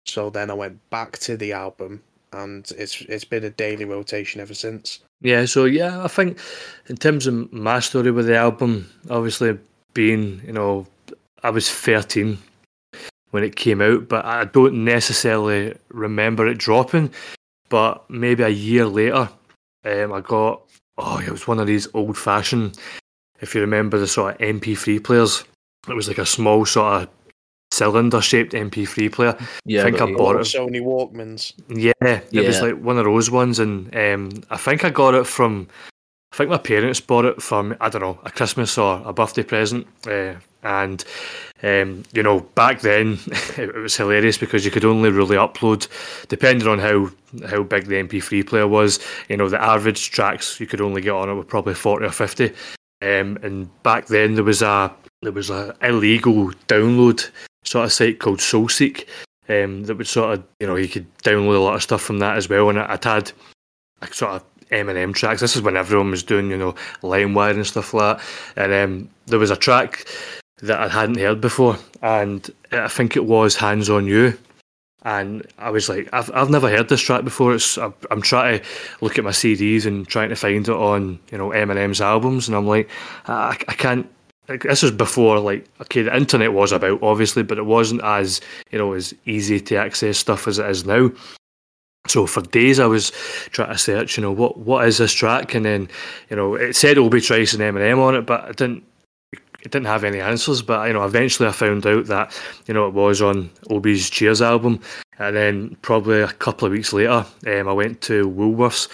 So 0.06 0.30
then 0.30 0.50
I 0.50 0.54
went 0.54 0.90
back 0.90 1.18
to 1.20 1.36
the 1.36 1.52
album 1.52 2.02
and 2.32 2.70
it's 2.78 3.00
it's 3.02 3.24
been 3.24 3.44
a 3.44 3.50
daily 3.50 3.84
rotation 3.84 4.40
ever 4.40 4.54
since. 4.54 5.00
Yeah, 5.20 5.46
so 5.46 5.64
yeah, 5.64 6.04
I 6.04 6.08
think 6.08 6.38
in 6.88 6.96
terms 6.96 7.26
of 7.26 7.52
my 7.52 7.80
story 7.80 8.10
with 8.10 8.26
the 8.26 8.36
album, 8.36 8.90
obviously 9.10 9.58
being, 9.94 10.42
you 10.44 10.52
know, 10.52 10.86
I 11.42 11.50
was 11.50 11.70
13 11.70 12.38
when 13.30 13.42
it 13.42 13.56
came 13.56 13.80
out, 13.80 14.08
but 14.08 14.24
I 14.24 14.44
don't 14.44 14.84
necessarily 14.84 15.74
remember 15.88 16.46
it 16.46 16.58
dropping. 16.58 17.10
But 17.68 18.08
maybe 18.10 18.42
a 18.42 18.48
year 18.48 18.86
later, 18.86 19.28
um, 19.84 20.12
I 20.12 20.20
got, 20.20 20.62
oh, 20.98 21.18
it 21.18 21.30
was 21.30 21.48
one 21.48 21.58
of 21.58 21.66
these 21.66 21.88
old 21.94 22.16
fashioned, 22.16 22.78
if 23.40 23.54
you 23.54 23.60
remember 23.60 23.98
the 23.98 24.08
sort 24.08 24.34
of 24.34 24.40
MP3 24.40 25.02
players. 25.02 25.44
It 25.88 25.94
was 25.94 26.08
like 26.08 26.18
a 26.18 26.26
small 26.26 26.66
sort 26.66 27.02
of 27.02 27.08
cylinder 27.70 28.20
shaped 28.20 28.52
MP3 28.52 29.12
player. 29.12 29.36
yeah, 29.64 29.84
think 29.84 30.00
I 30.00 30.12
bought 30.12 30.36
it. 30.36 30.40
Sony 30.40 30.80
Walkmans. 30.80 31.52
Yeah, 31.68 31.92
it 32.32 32.46
was 32.46 32.60
like 32.60 32.76
one 32.76 32.98
of 32.98 33.04
those 33.04 33.30
ones, 33.30 33.58
and 33.58 33.94
um, 33.94 34.42
I 34.50 34.56
think 34.56 34.84
I 34.84 34.90
got 34.90 35.14
it 35.14 35.26
from. 35.26 35.68
I 36.32 36.36
think 36.36 36.50
my 36.50 36.58
parents 36.58 37.00
bought 37.00 37.24
it 37.24 37.40
from 37.40 37.76
I 37.80 37.88
don't 37.88 38.02
know 38.02 38.18
a 38.24 38.30
Christmas 38.30 38.76
or 38.76 39.00
a 39.04 39.12
birthday 39.12 39.42
present, 39.42 39.86
uh, 40.06 40.34
and 40.62 41.04
um, 41.62 42.02
you 42.12 42.22
know 42.22 42.40
back 42.40 42.80
then 42.80 43.18
it, 43.56 43.74
was 43.74 43.96
hilarious 43.96 44.36
because 44.36 44.64
you 44.64 44.70
could 44.70 44.84
only 44.84 45.10
really 45.10 45.36
upload, 45.36 45.88
depending 46.28 46.68
on 46.68 46.78
how 46.78 47.10
how 47.48 47.62
big 47.62 47.86
the 47.86 47.94
MP3 47.94 48.46
player 48.46 48.68
was. 48.68 48.98
You 49.28 49.36
know 49.36 49.48
the 49.48 49.62
average 49.62 50.10
tracks 50.10 50.60
you 50.60 50.66
could 50.66 50.80
only 50.80 51.00
get 51.00 51.12
on 51.12 51.30
it 51.30 51.34
were 51.34 51.44
probably 51.44 51.74
forty 51.74 52.04
or 52.04 52.12
fifty, 52.12 52.52
um, 53.02 53.38
and 53.42 53.82
back 53.82 54.06
then 54.06 54.34
there 54.34 54.44
was 54.44 54.62
a 54.62 54.92
there 55.22 55.32
was 55.32 55.50
a 55.50 55.74
illegal 55.82 56.52
download 56.68 57.30
sort 57.64 57.84
of 57.84 57.92
site 57.92 58.18
called 58.18 58.38
SoulSeek 58.38 59.06
um, 59.48 59.84
that 59.84 59.96
would 59.96 60.06
sort 60.06 60.34
of, 60.34 60.44
you 60.60 60.66
know, 60.66 60.76
you 60.76 60.88
could 60.88 61.06
download 61.18 61.56
a 61.56 61.60
lot 61.60 61.74
of 61.74 61.82
stuff 61.82 62.02
from 62.02 62.18
that 62.20 62.36
as 62.36 62.48
well. 62.48 62.68
And 62.68 62.78
I'd 62.78 63.04
had 63.04 63.32
a 64.02 64.12
sort 64.12 64.32
of 64.32 64.44
Eminem 64.70 65.14
tracks. 65.14 65.40
This 65.40 65.56
is 65.56 65.62
when 65.62 65.76
everyone 65.76 66.10
was 66.10 66.22
doing, 66.22 66.50
you 66.50 66.56
know, 66.56 66.74
LimeWire 67.02 67.54
and 67.54 67.66
stuff 67.66 67.94
like 67.94 68.18
that. 68.18 68.26
And 68.56 68.72
um, 68.72 69.10
there 69.26 69.38
was 69.38 69.50
a 69.50 69.56
track 69.56 70.06
that 70.62 70.80
I 70.80 70.88
hadn't 70.88 71.18
heard 71.18 71.40
before, 71.40 71.76
and 72.02 72.48
I 72.72 72.88
think 72.88 73.16
it 73.16 73.26
was 73.26 73.56
Hands 73.56 73.88
on 73.90 74.06
You. 74.06 74.38
And 75.06 75.46
I 75.58 75.70
was 75.70 75.88
like, 75.88 76.08
I've, 76.12 76.32
I've 76.34 76.50
never 76.50 76.68
heard 76.68 76.88
this 76.88 77.00
track 77.00 77.22
before. 77.22 77.54
It's 77.54 77.78
I'm, 77.78 77.94
I'm 78.10 78.20
trying 78.20 78.58
to 78.58 78.66
look 79.00 79.18
at 79.18 79.24
my 79.24 79.30
CDs 79.30 79.86
and 79.86 80.06
trying 80.06 80.30
to 80.30 80.34
find 80.36 80.66
it 80.66 80.74
on 80.74 81.20
you 81.30 81.38
know 81.38 81.50
Eminem's 81.50 82.00
albums, 82.00 82.48
and 82.48 82.56
I'm 82.56 82.66
like, 82.66 82.90
I, 83.28 83.56
I 83.68 83.74
can't 83.74 84.10
this 84.48 84.82
was 84.82 84.90
before 84.90 85.38
like 85.38 85.68
okay 85.80 86.02
the 86.02 86.16
internet 86.16 86.52
was 86.52 86.70
about 86.70 87.02
obviously 87.02 87.42
but 87.42 87.58
it 87.58 87.66
wasn't 87.66 88.00
as 88.04 88.40
you 88.70 88.78
know 88.78 88.92
as 88.92 89.12
easy 89.24 89.58
to 89.58 89.76
access 89.76 90.18
stuff 90.18 90.48
as 90.48 90.58
it 90.58 90.68
is 90.68 90.84
now. 90.84 91.10
So 92.08 92.26
for 92.26 92.42
days 92.42 92.80
I 92.80 92.86
was 92.86 93.10
trying 93.50 93.72
to 93.72 93.78
search 93.78 94.16
you 94.16 94.24
know 94.24 94.32
what 94.32 94.58
what 94.58 94.88
is 94.88 94.98
this 94.98 95.12
track? 95.12 95.54
And 95.54 95.64
then 95.64 95.88
you 96.30 96.36
know 96.36 96.56
it 96.56 96.74
said 96.74 96.98
Obie 96.98 97.20
Trice 97.20 97.54
and 97.54 97.62
Eminem 97.62 97.98
on 97.98 98.16
it 98.16 98.22
but 98.22 98.44
I 98.44 98.52
didn't 98.52 98.82
it 99.66 99.72
didn't 99.72 99.86
have 99.86 100.04
any 100.04 100.20
answers 100.20 100.62
but 100.62 100.86
you 100.86 100.92
know 100.92 101.04
eventually 101.04 101.48
I 101.48 101.52
found 101.52 101.84
out 101.86 102.06
that 102.06 102.40
you 102.66 102.74
know 102.74 102.86
it 102.86 102.94
was 102.94 103.20
on 103.20 103.50
Obie's 103.70 104.08
Cheers 104.08 104.40
album. 104.40 104.80
And 105.18 105.34
then 105.34 105.76
probably 105.80 106.20
a 106.20 106.28
couple 106.28 106.66
of 106.66 106.72
weeks 106.72 106.92
later 106.92 107.24
um, 107.46 107.68
I 107.68 107.72
went 107.72 108.02
to 108.02 108.28
Woolworths 108.28 108.86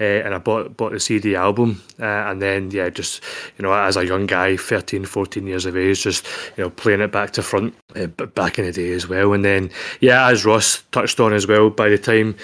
uh, 0.00 0.26
and 0.26 0.34
I 0.34 0.38
bought 0.38 0.76
bought 0.76 0.92
the 0.92 1.00
CD 1.00 1.34
album. 1.34 1.82
Uh, 1.98 2.04
and 2.04 2.42
then 2.42 2.70
yeah 2.70 2.90
just 2.90 3.22
you 3.56 3.62
know 3.62 3.72
as 3.72 3.96
a 3.96 4.04
young 4.04 4.26
guy 4.26 4.56
13 4.56 5.06
14 5.06 5.46
years 5.46 5.64
of 5.64 5.76
age 5.76 6.02
just 6.02 6.26
you 6.56 6.64
know 6.64 6.70
playing 6.70 7.00
it 7.00 7.10
back 7.10 7.30
to 7.32 7.42
front 7.42 7.74
uh, 7.96 8.06
back 8.08 8.58
in 8.58 8.66
the 8.66 8.72
day 8.72 8.92
as 8.92 9.08
well. 9.08 9.32
And 9.32 9.44
then 9.44 9.70
yeah 10.00 10.28
as 10.28 10.44
Ross 10.44 10.82
touched 10.92 11.20
on 11.20 11.32
as 11.32 11.46
well 11.46 11.70
by 11.70 11.88
the 11.88 11.98
time 11.98 12.36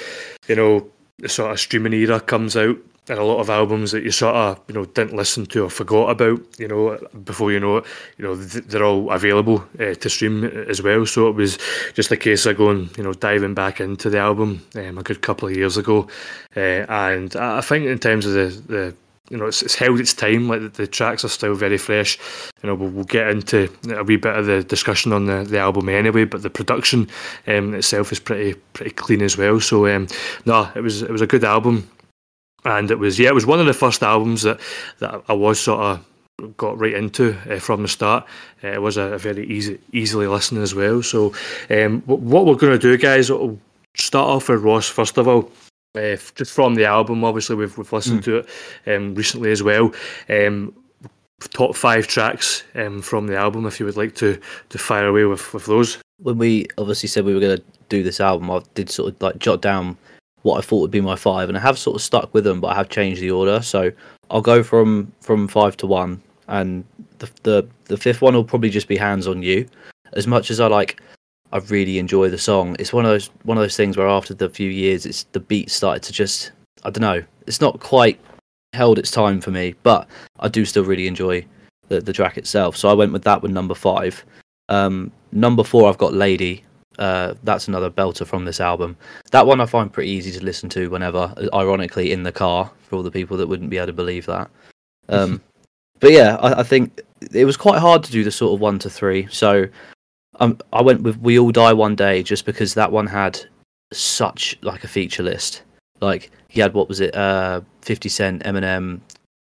you 0.49 0.57
know 0.57 0.89
the 1.19 1.29
sort 1.29 1.53
of 1.53 1.61
streaming 1.61 1.93
era 1.93 2.21
comes 2.21 2.57
out 2.57 2.79
and 3.09 3.19
a 3.19 3.25
lot 3.25 3.39
of 3.39 3.51
albums 3.51 3.93
that 3.93 4.03
you 4.03 4.11
sort 4.11 4.35
of 4.35 4.61
you 4.69 4.75
know 4.75 4.85
didn't 4.87 5.17
listen 5.17 5.45
to 5.47 5.65
or 5.65 5.71
forgot 5.71 6.11
about 6.11 6.41
you 6.59 6.69
know 6.69 6.99
before 7.25 7.53
you 7.53 7.61
know 7.61 7.79
it 7.79 7.85
you 8.19 8.25
know 8.25 8.37
th- 8.37 8.65
they're 8.65 8.85
all 8.85 9.11
available 9.11 9.65
uh, 9.79 9.95
to 9.95 10.09
stream 10.09 10.45
as 10.45 10.83
well 10.83 11.05
so 11.05 11.29
it 11.29 11.35
was 11.35 11.59
just 11.95 12.11
a 12.11 12.17
case 12.17 12.47
of 12.47 12.57
going 12.57 12.89
you 12.97 13.03
know 13.03 13.13
diving 13.13 13.55
back 13.55 13.81
into 13.81 14.09
the 14.09 14.19
album 14.19 14.65
um, 14.77 14.99
a 14.99 15.03
good 15.03 15.21
couple 15.23 15.49
of 15.49 15.57
years 15.57 15.77
ago 15.77 16.09
uh, 16.57 16.87
and 16.89 17.37
I 17.37 17.61
think 17.61 17.87
in 17.87 17.99
terms 17.99 18.27
of 18.27 18.33
the, 18.33 18.47
the 18.73 18.97
you 19.31 19.39
know, 19.39 19.47
it's, 19.47 19.63
it's 19.63 19.75
held 19.75 20.01
its 20.01 20.13
time. 20.13 20.49
Like 20.49 20.61
the, 20.61 20.69
the, 20.69 20.87
tracks 20.87 21.25
are 21.25 21.29
still 21.29 21.55
very 21.55 21.79
fresh. 21.79 22.19
You 22.63 22.69
know, 22.69 22.75
we'll, 22.75 22.91
we'll, 22.91 23.05
get 23.05 23.29
into 23.29 23.71
a 23.91 24.05
wee 24.05 24.17
bit 24.17 24.37
of 24.37 24.47
the 24.47 24.63
discussion 24.63 25.13
on 25.13 25.27
the, 25.27 25.45
the 25.45 25.59
album 25.59 25.89
anyway. 25.89 26.25
But 26.25 26.43
the 26.43 26.51
production 26.51 27.09
um, 27.47 27.75
itself 27.75 28.13
is 28.13 28.21
pretty 28.21 28.55
pretty 28.75 28.91
clean 28.91 29.23
as 29.23 29.39
well. 29.39 29.61
So 29.61 29.87
um, 29.87 30.09
no, 30.45 30.71
it 30.75 30.83
was 30.83 31.03
it 31.03 31.11
was 31.11 31.23
a 31.23 31.27
good 31.27 31.43
album, 31.43 31.89
and 32.65 32.91
it 32.91 32.99
was 32.99 33.19
yeah, 33.19 33.29
it 33.29 33.35
was 33.35 33.47
one 33.47 33.61
of 33.61 33.67
the 33.67 33.73
first 33.75 34.03
albums 34.03 34.43
that 34.43 34.61
that 34.99 35.23
I 35.29 35.33
was 35.33 35.61
sort 35.61 35.81
of 35.81 36.57
got 36.57 36.79
right 36.79 36.95
into 36.95 37.37
uh, 37.51 37.59
from 37.61 37.83
the 37.83 37.89
start. 37.89 38.27
Uh, 38.63 38.69
it 38.69 38.83
was 38.83 38.97
a, 38.97 39.13
a, 39.13 39.19
very 39.19 39.47
easy 39.47 39.79
easily 39.93 40.27
listening 40.27 40.63
as 40.63 40.75
well. 40.75 41.03
So 41.03 41.35
um, 41.71 42.03
what 42.03 42.47
we're 42.47 42.55
going 42.55 42.73
to 42.73 42.79
do, 42.79 42.97
guys, 42.99 43.31
we'll 43.31 43.59
start 43.97 44.29
off 44.29 44.49
with 44.49 44.63
Ross 44.63 44.89
first 44.89 45.17
of 45.19 45.29
all 45.29 45.51
uh, 45.95 46.17
just 46.35 46.53
from 46.53 46.75
the 46.75 46.85
album. 46.85 47.25
Obviously, 47.25 47.57
we've 47.57 47.77
we've 47.79 47.93
listened 47.93 48.21
mm. 48.21 48.25
to 48.25 48.37
it 48.39 48.97
um, 48.97 49.15
recently 49.15 49.51
as 49.51 49.63
well. 49.63 49.93
Um, 50.29 50.75
top 51.51 51.77
five 51.77 52.07
tracks 52.07 52.63
um, 52.75 53.03
from 53.03 53.27
the 53.27 53.37
album. 53.37 53.67
If 53.67 53.79
you 53.79 53.87
would 53.87 53.97
like 53.97 54.15
to 54.17 54.41
to 54.71 54.79
fire 54.79 55.07
away 55.07 55.25
with 55.25 55.53
with 55.55 55.67
those. 55.67 55.99
When 56.19 56.39
we 56.39 56.67
obviously 56.79 57.09
said 57.09 57.25
we 57.25 57.35
were 57.35 57.41
going 57.41 57.59
to 57.59 57.65
do 57.89 58.03
this 58.03 58.21
album, 58.21 58.51
I 58.51 58.63
did 58.75 58.89
sort 58.89 59.13
of 59.13 59.23
like 59.23 59.39
jot 59.39 59.61
down 59.61 59.97
what 60.45 60.59
I 60.59 60.61
thought 60.61 60.81
would 60.81 60.91
be 60.91 61.01
my 61.01 61.17
five, 61.17 61.49
and 61.49 61.59
I 61.59 61.61
have 61.61 61.79
sort 61.79 61.97
of 61.97 62.03
stuck 62.03 62.33
with 62.33 62.45
them, 62.45 62.61
but 62.61 62.69
I 62.69 62.75
have 62.75 62.89
changed 62.89 63.21
the 63.21 63.31
order. 63.31 63.61
So 63.63 63.91
I'll 64.31 64.41
go 64.41 64.63
from 64.63 65.13
from 65.21 65.49
five 65.49 65.77
to 65.79 65.87
one, 65.87 66.23
and 66.49 66.85
the 67.19 67.29
the 67.43 67.69
the 67.87 67.97
fifth 67.97 68.23
one 68.23 68.35
will 68.35 68.45
probably 68.45 68.71
just 68.71 68.89
be 68.89 68.97
hands 68.97 69.27
on 69.27 69.43
you. 69.43 69.67
As 70.13 70.27
much 70.27 70.51
as 70.51 70.61
I 70.61 70.69
like 70.69 71.01
I 71.53 71.59
really 71.59 71.99
enjoy 71.99 72.31
the 72.31 72.39
song. 72.39 72.75
It's 72.79 72.93
one 72.93 73.05
of 73.05 73.11
those 73.11 73.31
one 73.45 73.57
of 73.57 73.63
those 73.63 73.77
things 73.77 73.97
where 73.97 74.09
after 74.09 74.35
the 74.35 74.51
few 74.51 74.69
years, 74.69 75.07
it's 75.07 75.25
the 75.33 75.41
beat 75.41 75.71
started 75.71 76.03
to 76.03 76.13
just 76.13 76.53
I 76.85 76.91
don't 76.91 77.01
know. 77.01 77.25
It's 77.47 77.61
not 77.61 77.81
quite 77.81 78.21
held 78.73 78.99
its 78.99 79.11
time 79.11 79.41
for 79.41 79.51
me, 79.51 79.75
but 79.83 80.09
I 80.41 80.49
do 80.49 80.65
still 80.65 80.85
really 80.85 81.07
enjoy 81.07 81.47
the 81.89 82.01
the 82.01 82.13
track 82.13 82.37
itself. 82.37 82.77
So 82.77 82.89
I 82.91 82.93
went 82.93 83.13
with 83.13 83.23
that 83.23 83.41
with 83.41 83.53
number 83.53 83.75
five. 83.75 84.25
Um, 84.69 85.13
number 85.33 85.63
four, 85.63 85.89
I've 85.89 85.99
got 85.99 86.13
Lady. 86.13 86.65
Uh, 86.99 87.35
that's 87.43 87.69
another 87.69 87.91
belter 87.91 88.27
from 88.27 88.45
this 88.45 88.61
album. 88.61 88.97
That 89.31 89.47
one 89.47 89.61
I 89.61 89.67
find 89.67 89.93
pretty 89.93 90.11
easy 90.11 90.31
to 90.33 90.45
listen 90.45 90.69
to 90.71 90.89
whenever, 90.91 91.35
ironically, 91.53 92.13
in 92.13 92.23
the 92.23 92.33
car 92.33 92.71
for 92.83 92.97
all 92.97 93.03
the 93.03 93.11
people 93.11 93.37
that 93.37 93.47
wouldn't 93.47 93.71
be 93.71 93.79
able 93.79 93.89
to 93.89 93.93
believe 93.93 94.27
that. 94.27 94.51
Um, 95.09 95.41
but 96.01 96.13
yeah, 96.13 96.37
I, 96.37 96.61
I, 96.61 96.63
think 96.63 97.01
it 97.33 97.45
was 97.45 97.57
quite 97.57 97.79
hard 97.79 98.03
to 98.05 98.13
do 98.13 98.25
the 98.25 98.31
sort 98.31 98.55
of 98.55 98.61
one 98.61 98.79
to 98.81 98.91
three. 98.91 99.27
So 99.31 99.67
um, 100.41 100.59
I 100.73 100.83
went 100.83 101.03
with 101.03 101.19
"We 101.19 101.39
All 101.39 101.51
Die 101.51 101.73
One 101.73 101.95
Day" 101.95 102.23
just 102.23 102.47
because 102.47 102.75
that 102.75 102.91
one 102.91 103.07
had 103.07 103.41
such 103.93 104.59
like 104.63 104.85
a 104.85 104.89
feature 104.89 105.23
list. 105.23 105.63
Like 106.01 106.31
he 106.49 106.61
had 106.61 106.75
what 106.75 106.89
was 106.89 107.01
it? 107.01 107.15
Uh, 107.15 107.61
Fifty 107.83 108.09
Cent, 108.09 108.43
Eminem, 108.45 109.01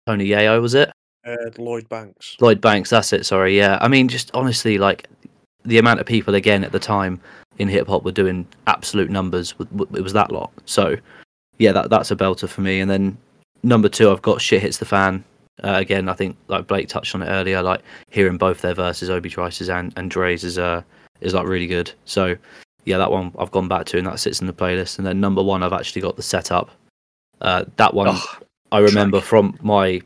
Tony 0.06 0.26
Yayo 0.26 0.60
was 0.60 0.74
it? 0.74 0.90
Uh, 1.26 1.50
Lloyd 1.58 1.88
Banks. 1.88 2.36
Lloyd 2.40 2.60
Banks, 2.60 2.90
that's 2.90 3.12
it. 3.12 3.26
Sorry, 3.26 3.56
yeah. 3.56 3.78
I 3.80 3.88
mean, 3.88 4.08
just 4.08 4.30
honestly, 4.34 4.78
like 4.78 5.08
the 5.68 5.78
amount 5.78 6.00
of 6.00 6.06
people 6.06 6.34
again 6.34 6.64
at 6.64 6.72
the 6.72 6.78
time 6.78 7.20
in 7.58 7.68
hip 7.68 7.86
hop 7.86 8.04
were 8.04 8.12
doing 8.12 8.46
absolute 8.66 9.10
numbers. 9.10 9.54
It 9.60 10.02
was 10.02 10.12
that 10.14 10.32
lot. 10.32 10.50
So 10.64 10.96
yeah, 11.58 11.72
that 11.72 11.90
that's 11.90 12.10
a 12.10 12.16
belter 12.16 12.48
for 12.48 12.62
me. 12.62 12.80
And 12.80 12.90
then 12.90 13.16
number 13.62 13.88
two, 13.88 14.10
I've 14.10 14.22
got 14.22 14.40
"Shit 14.40 14.62
Hits 14.62 14.78
the 14.78 14.84
Fan." 14.84 15.22
Uh, 15.62 15.74
again, 15.76 16.08
I 16.08 16.14
think 16.14 16.36
like 16.46 16.66
Blake 16.66 16.88
touched 16.88 17.14
on 17.14 17.22
it 17.22 17.28
earlier, 17.28 17.62
like 17.62 17.82
hearing 18.10 18.38
both 18.38 18.60
their 18.60 18.74
verses, 18.74 19.10
Obie 19.10 19.28
Trice's 19.28 19.68
and, 19.68 19.92
and 19.96 20.10
Dre's 20.10 20.44
is 20.44 20.58
uh 20.58 20.82
is 21.20 21.34
like 21.34 21.46
really 21.46 21.66
good. 21.66 21.92
So 22.04 22.36
yeah, 22.84 22.98
that 22.98 23.10
one 23.10 23.32
I've 23.38 23.50
gone 23.50 23.68
back 23.68 23.86
to 23.86 23.98
and 23.98 24.06
that 24.06 24.20
sits 24.20 24.40
in 24.40 24.46
the 24.46 24.52
playlist. 24.52 24.98
And 24.98 25.06
then 25.06 25.20
number 25.20 25.42
one, 25.42 25.62
I've 25.62 25.72
actually 25.72 26.02
got 26.02 26.16
the 26.16 26.22
setup. 26.22 26.70
Uh, 27.40 27.64
that 27.76 27.92
one 27.92 28.08
oh, 28.10 28.38
I 28.72 28.78
remember 28.78 29.18
track. 29.18 29.28
from 29.28 29.58
my 29.62 30.00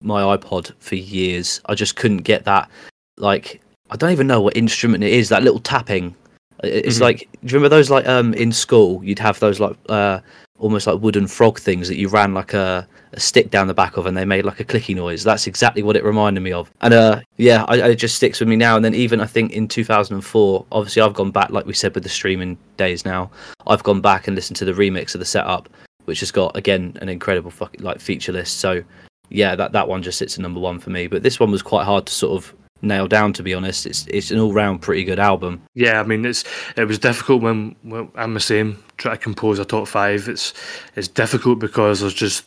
my 0.00 0.36
iPod 0.36 0.72
for 0.78 0.96
years. 0.96 1.60
I 1.66 1.74
just 1.74 1.96
couldn't 1.96 2.18
get 2.18 2.44
that. 2.44 2.70
Like 3.18 3.60
I 3.90 3.96
don't 3.96 4.12
even 4.12 4.26
know 4.26 4.40
what 4.40 4.56
instrument 4.56 5.04
it 5.04 5.12
is. 5.12 5.28
That 5.28 5.42
little 5.42 5.60
tapping. 5.60 6.14
It's 6.62 6.96
mm-hmm. 6.96 7.04
like 7.04 7.18
do 7.18 7.52
you 7.52 7.58
remember 7.58 7.68
those 7.68 7.90
like 7.90 8.06
um 8.06 8.34
in 8.34 8.52
school? 8.52 9.02
You'd 9.04 9.18
have 9.18 9.38
those 9.40 9.60
like 9.60 9.76
uh 9.88 10.20
almost 10.58 10.86
like 10.86 11.00
wooden 11.00 11.26
frog 11.26 11.58
things 11.58 11.88
that 11.88 11.96
you 11.96 12.08
ran 12.08 12.32
like 12.32 12.54
a, 12.54 12.86
a, 13.12 13.20
stick 13.20 13.50
down 13.50 13.66
the 13.66 13.74
back 13.74 13.96
of 13.96 14.06
and 14.06 14.16
they 14.16 14.24
made 14.24 14.44
like 14.44 14.60
a 14.60 14.64
clicky 14.64 14.94
noise. 14.94 15.24
That's 15.24 15.46
exactly 15.46 15.82
what 15.82 15.96
it 15.96 16.04
reminded 16.04 16.40
me 16.40 16.52
of. 16.52 16.70
And 16.80 16.94
uh, 16.94 17.20
yeah, 17.36 17.64
I, 17.68 17.90
it 17.90 17.96
just 17.96 18.14
sticks 18.14 18.38
with 18.40 18.48
me 18.48 18.56
now. 18.56 18.76
And 18.76 18.84
then 18.84 18.94
even 18.94 19.20
I 19.20 19.26
think 19.26 19.52
in 19.52 19.66
2004, 19.66 20.66
obviously 20.70 21.02
I've 21.02 21.12
gone 21.12 21.32
back, 21.32 21.50
like 21.50 21.66
we 21.66 21.74
said 21.74 21.94
with 21.94 22.04
the 22.04 22.08
streaming 22.08 22.56
days 22.76 23.04
now, 23.04 23.30
I've 23.66 23.82
gone 23.82 24.00
back 24.00 24.28
and 24.28 24.36
listened 24.36 24.56
to 24.58 24.64
the 24.64 24.72
remix 24.72 25.14
of 25.14 25.18
the 25.18 25.24
setup, 25.24 25.68
which 26.04 26.20
has 26.20 26.30
got 26.30 26.56
again 26.56 26.96
an 27.02 27.08
incredible 27.08 27.50
fucking 27.50 27.82
like 27.82 28.00
feature 28.00 28.32
list. 28.32 28.58
So 28.58 28.82
yeah, 29.30 29.56
that, 29.56 29.72
that 29.72 29.88
one 29.88 30.02
just 30.02 30.18
sits 30.18 30.38
at 30.38 30.42
number 30.42 30.60
one 30.60 30.78
for 30.78 30.90
me. 30.90 31.08
But 31.08 31.24
this 31.24 31.40
one 31.40 31.50
was 31.50 31.62
quite 31.62 31.84
hard 31.84 32.06
to 32.06 32.12
sort 32.12 32.42
of 32.42 32.54
nail 32.84 33.08
down. 33.08 33.32
To 33.34 33.42
be 33.42 33.54
honest, 33.54 33.86
it's 33.86 34.06
it's 34.08 34.30
an 34.30 34.38
all 34.38 34.52
round 34.52 34.82
pretty 34.82 35.04
good 35.04 35.18
album. 35.18 35.62
Yeah, 35.74 36.00
I 36.00 36.04
mean 36.04 36.24
it's 36.24 36.44
it 36.76 36.84
was 36.84 36.98
difficult 36.98 37.42
when, 37.42 37.74
when 37.82 38.10
I'm 38.14 38.34
the 38.34 38.40
same. 38.40 38.82
Try 38.96 39.12
to 39.12 39.18
compose 39.18 39.58
a 39.58 39.64
top 39.64 39.88
five. 39.88 40.28
It's 40.28 40.54
it's 40.96 41.08
difficult 41.08 41.58
because 41.58 42.00
there's 42.00 42.14
just 42.14 42.44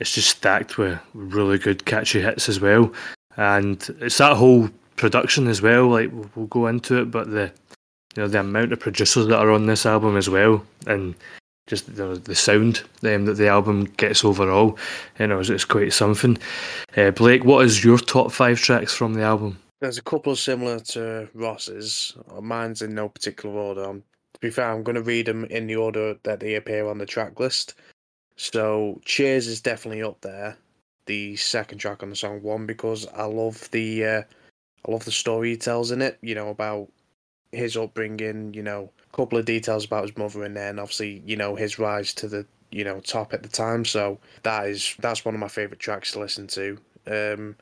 it's 0.00 0.14
just 0.14 0.30
stacked 0.30 0.78
with 0.78 0.98
really 1.14 1.58
good 1.58 1.84
catchy 1.84 2.20
hits 2.20 2.48
as 2.48 2.60
well, 2.60 2.92
and 3.36 3.88
it's 4.00 4.18
that 4.18 4.36
whole 4.36 4.68
production 4.96 5.48
as 5.48 5.62
well. 5.62 5.88
Like 5.88 6.10
we'll 6.34 6.46
go 6.46 6.66
into 6.66 7.00
it, 7.00 7.10
but 7.10 7.30
the 7.30 7.52
you 8.16 8.22
know 8.22 8.28
the 8.28 8.40
amount 8.40 8.72
of 8.72 8.80
producers 8.80 9.26
that 9.26 9.38
are 9.38 9.50
on 9.50 9.66
this 9.66 9.86
album 9.86 10.16
as 10.16 10.28
well, 10.28 10.64
and 10.86 11.14
just 11.66 11.94
the, 11.96 12.20
the 12.24 12.34
sound 12.34 12.82
um, 13.04 13.24
that 13.24 13.34
the 13.34 13.48
album 13.48 13.84
gets 13.96 14.24
overall, 14.24 14.76
you 15.18 15.26
know, 15.26 15.38
it's, 15.38 15.48
it's 15.48 15.64
quite 15.64 15.92
something. 15.92 16.36
Uh, 16.96 17.10
Blake, 17.12 17.44
what 17.44 17.64
is 17.64 17.84
your 17.84 17.98
top 17.98 18.32
five 18.32 18.58
tracks 18.58 18.92
from 18.92 19.14
the 19.14 19.22
album? 19.22 19.58
There's 19.82 19.98
a 19.98 20.02
couple 20.02 20.36
similar 20.36 20.78
to 20.78 21.28
Ross's. 21.34 22.16
Mine's 22.40 22.82
in 22.82 22.94
no 22.94 23.08
particular 23.08 23.52
order. 23.52 23.82
I'm, 23.82 24.04
to 24.32 24.40
be 24.40 24.48
fair, 24.48 24.70
I'm 24.70 24.84
going 24.84 24.94
to 24.94 25.02
read 25.02 25.26
them 25.26 25.44
in 25.46 25.66
the 25.66 25.74
order 25.74 26.14
that 26.22 26.38
they 26.38 26.54
appear 26.54 26.86
on 26.86 26.98
the 26.98 27.04
track 27.04 27.40
list. 27.40 27.74
So, 28.36 29.00
Cheers 29.04 29.48
is 29.48 29.60
definitely 29.60 30.04
up 30.04 30.20
there. 30.20 30.56
The 31.06 31.34
second 31.34 31.78
track 31.78 32.04
on 32.04 32.10
the 32.10 32.14
song, 32.14 32.42
one 32.42 32.64
because 32.64 33.08
I 33.08 33.24
love 33.24 33.68
the 33.72 34.04
uh, 34.04 34.22
I 34.86 34.92
love 34.92 35.04
the 35.04 35.10
story 35.10 35.50
he 35.50 35.56
tells 35.56 35.90
in 35.90 36.00
it. 36.00 36.16
You 36.22 36.36
know 36.36 36.50
about 36.50 36.86
his 37.50 37.76
upbringing. 37.76 38.54
You 38.54 38.62
know, 38.62 38.88
a 39.12 39.16
couple 39.16 39.36
of 39.36 39.46
details 39.46 39.84
about 39.84 40.04
his 40.04 40.16
mother 40.16 40.44
and 40.44 40.56
then 40.56 40.78
obviously, 40.78 41.24
you 41.26 41.34
know, 41.34 41.56
his 41.56 41.80
rise 41.80 42.14
to 42.14 42.28
the 42.28 42.46
you 42.70 42.84
know 42.84 43.00
top 43.00 43.34
at 43.34 43.42
the 43.42 43.48
time. 43.48 43.84
So 43.84 44.20
that 44.44 44.68
is 44.68 44.94
that's 45.00 45.24
one 45.24 45.34
of 45.34 45.40
my 45.40 45.48
favorite 45.48 45.80
tracks 45.80 46.12
to 46.12 46.20
listen 46.20 46.46
to. 46.46 46.78
Um, 47.08 47.56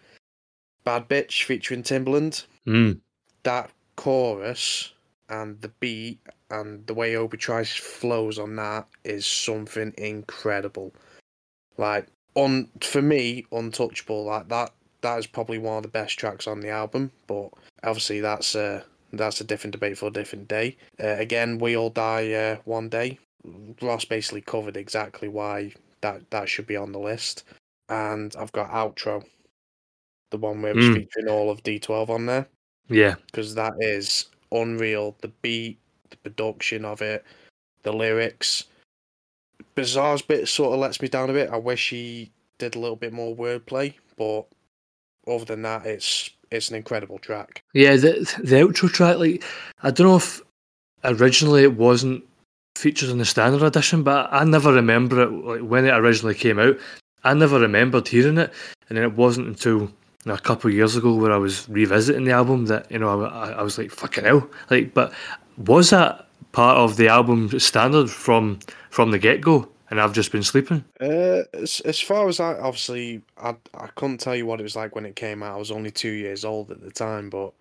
Bad 0.84 1.08
Bitch 1.08 1.44
featuring 1.44 1.82
Timbaland. 1.82 2.44
Mm. 2.66 3.00
That 3.42 3.70
chorus 3.96 4.92
and 5.28 5.60
the 5.60 5.68
beat 5.80 6.18
and 6.50 6.86
the 6.86 6.94
way 6.94 7.16
Obie 7.16 7.38
Trice 7.38 7.74
flows 7.74 8.38
on 8.38 8.56
that 8.56 8.86
is 9.04 9.24
something 9.26 9.94
incredible. 9.96 10.92
Like 11.76 12.06
on 12.34 12.68
for 12.80 13.02
me, 13.02 13.46
untouchable. 13.52 14.24
Like 14.24 14.48
that 14.48 14.72
that 15.02 15.18
is 15.18 15.26
probably 15.26 15.58
one 15.58 15.78
of 15.78 15.82
the 15.82 15.88
best 15.88 16.18
tracks 16.18 16.46
on 16.46 16.60
the 16.60 16.70
album. 16.70 17.12
But 17.26 17.50
obviously 17.82 18.20
that's 18.20 18.54
a 18.54 18.84
that's 19.12 19.40
a 19.40 19.44
different 19.44 19.72
debate 19.72 19.98
for 19.98 20.06
a 20.06 20.12
different 20.12 20.48
day. 20.48 20.76
Uh, 21.02 21.16
again, 21.18 21.58
we 21.58 21.76
all 21.76 21.90
die 21.90 22.32
uh, 22.32 22.56
one 22.64 22.88
day. 22.88 23.18
Ross 23.80 24.04
basically 24.04 24.42
covered 24.42 24.76
exactly 24.76 25.28
why 25.28 25.72
that 26.02 26.30
that 26.30 26.48
should 26.48 26.66
be 26.66 26.76
on 26.76 26.92
the 26.92 26.98
list. 26.98 27.44
And 27.88 28.34
I've 28.38 28.52
got 28.52 28.70
outro 28.70 29.24
the 30.30 30.38
one 30.38 30.62
where 30.62 30.72
it's 30.72 30.86
mm. 30.86 30.94
featuring 30.94 31.28
all 31.28 31.50
of 31.50 31.62
D12 31.62 32.08
on 32.08 32.26
there. 32.26 32.46
Yeah. 32.88 33.14
Because 33.26 33.54
that 33.54 33.74
is 33.78 34.26
unreal. 34.52 35.16
The 35.20 35.28
beat, 35.42 35.78
the 36.10 36.16
production 36.16 36.84
of 36.84 37.02
it, 37.02 37.24
the 37.82 37.92
lyrics. 37.92 38.64
Bizarre's 39.74 40.22
bit 40.22 40.48
sort 40.48 40.72
of 40.72 40.80
lets 40.80 41.00
me 41.00 41.08
down 41.08 41.30
a 41.30 41.32
bit. 41.32 41.50
I 41.50 41.56
wish 41.56 41.90
he 41.90 42.30
did 42.58 42.74
a 42.74 42.78
little 42.78 42.96
bit 42.96 43.12
more 43.12 43.34
wordplay, 43.34 43.94
but 44.16 44.46
other 45.26 45.44
than 45.44 45.62
that, 45.62 45.86
it's 45.86 46.30
it's 46.50 46.70
an 46.70 46.76
incredible 46.76 47.18
track. 47.18 47.62
Yeah, 47.72 47.96
the 47.96 48.12
the 48.42 48.56
outro 48.56 48.90
track, 48.90 49.18
like 49.18 49.44
I 49.82 49.90
don't 49.90 50.06
know 50.06 50.16
if 50.16 50.42
originally 51.04 51.62
it 51.62 51.76
wasn't 51.76 52.24
featured 52.76 53.10
in 53.10 53.18
the 53.18 53.24
standard 53.24 53.62
edition, 53.62 54.02
but 54.02 54.28
I 54.32 54.44
never 54.44 54.72
remember 54.72 55.22
it 55.22 55.30
like 55.30 55.60
when 55.60 55.86
it 55.86 55.94
originally 55.94 56.34
came 56.34 56.58
out. 56.58 56.76
I 57.22 57.34
never 57.34 57.58
remembered 57.58 58.08
hearing 58.08 58.38
it, 58.38 58.52
and 58.88 58.96
then 58.96 59.04
it 59.04 59.14
wasn't 59.14 59.48
until 59.48 59.90
a 60.26 60.38
couple 60.38 60.68
of 60.68 60.74
years 60.74 60.96
ago 60.96 61.14
where 61.14 61.32
I 61.32 61.38
was 61.38 61.68
revisiting 61.68 62.24
the 62.24 62.32
album 62.32 62.66
that 62.66 62.90
you 62.90 62.98
know 62.98 63.24
I, 63.24 63.50
I 63.52 63.62
was 63.62 63.78
like 63.78 63.90
fucking 63.90 64.24
hell 64.24 64.48
like 64.70 64.92
but 64.92 65.12
was 65.56 65.90
that 65.90 66.26
part 66.52 66.76
of 66.76 66.96
the 66.96 67.08
album 67.08 67.58
standard 67.58 68.10
from 68.10 68.58
from 68.90 69.10
the 69.10 69.18
get 69.18 69.40
go 69.40 69.68
and 69.90 70.00
I've 70.00 70.12
just 70.12 70.30
been 70.30 70.44
sleeping. 70.44 70.84
Uh, 71.00 71.42
as, 71.52 71.80
as 71.80 72.00
far 72.00 72.28
as 72.28 72.38
I 72.40 72.54
obviously, 72.54 73.22
I 73.36 73.56
I 73.74 73.88
couldn't 73.96 74.18
tell 74.18 74.36
you 74.36 74.46
what 74.46 74.60
it 74.60 74.62
was 74.62 74.76
like 74.76 74.94
when 74.94 75.04
it 75.04 75.16
came 75.16 75.42
out. 75.42 75.54
I 75.54 75.58
was 75.58 75.72
only 75.72 75.90
two 75.90 76.12
years 76.12 76.44
old 76.44 76.70
at 76.70 76.80
the 76.80 76.90
time, 76.90 77.28
but 77.28 77.52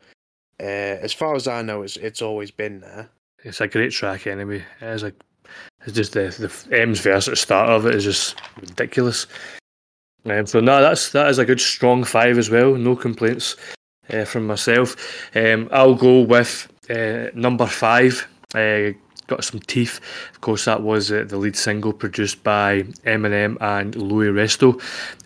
uh, 0.60 1.02
as 1.02 1.12
far 1.12 1.36
as 1.36 1.48
I 1.48 1.62
know, 1.62 1.82
it's 1.82 1.98
it's 1.98 2.22
always 2.22 2.52
been 2.52 2.82
there. 2.82 3.10
It's 3.44 3.62
a 3.62 3.68
great 3.68 3.92
track 3.92 4.28
anyway. 4.28 4.64
It's 4.80 5.04
like 5.04 5.16
it's 5.86 5.96
just 5.96 6.14
the 6.14 6.30
the 6.70 6.78
M's 6.82 7.00
verse 7.00 7.28
at 7.28 7.32
the 7.32 7.36
start 7.36 7.70
of 7.70 7.86
it 7.86 7.96
is 7.96 8.04
just 8.04 8.40
ridiculous. 8.62 9.26
Um, 10.26 10.46
so 10.46 10.60
no, 10.60 10.82
that's 10.82 11.12
that 11.12 11.30
is 11.30 11.38
a 11.38 11.46
good 11.46 11.62
strong 11.62 12.04
five 12.04 12.38
as 12.38 12.50
well. 12.50 12.76
No 12.76 12.96
complaints 12.96 13.56
uh, 14.12 14.26
from 14.26 14.48
myself. 14.48 14.96
Um, 15.36 15.70
I'll 15.72 15.96
go 15.96 16.22
with 16.22 16.68
uh, 16.90 17.28
number 17.34 17.66
five. 17.66 18.28
Uh, 18.54 18.92
got 19.28 19.44
some 19.44 19.60
teeth. 19.62 20.00
Of 20.34 20.42
course, 20.42 20.66
that 20.66 20.82
was 20.82 21.12
uh, 21.12 21.24
the 21.28 21.38
lead 21.38 21.56
single 21.56 21.94
produced 21.94 22.44
by 22.44 22.82
Eminem 23.06 23.58
and 23.62 23.96
Louis 23.96 24.28
Resto. 24.28 24.74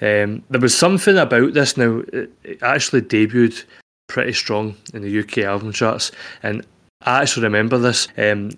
Um, 0.01 0.43
there 0.49 0.61
was 0.61 0.77
something 0.77 1.17
about 1.17 1.53
this. 1.53 1.77
Now 1.77 2.03
it, 2.11 2.31
actually 2.61 3.01
debuted 3.01 3.63
pretty 4.07 4.33
strong 4.33 4.75
in 4.93 5.01
the 5.01 5.19
UK 5.19 5.39
album 5.39 5.71
charts, 5.71 6.11
and 6.43 6.65
I 7.01 7.21
actually 7.21 7.43
remember 7.43 7.77
this. 7.77 8.07
Um, 8.17 8.51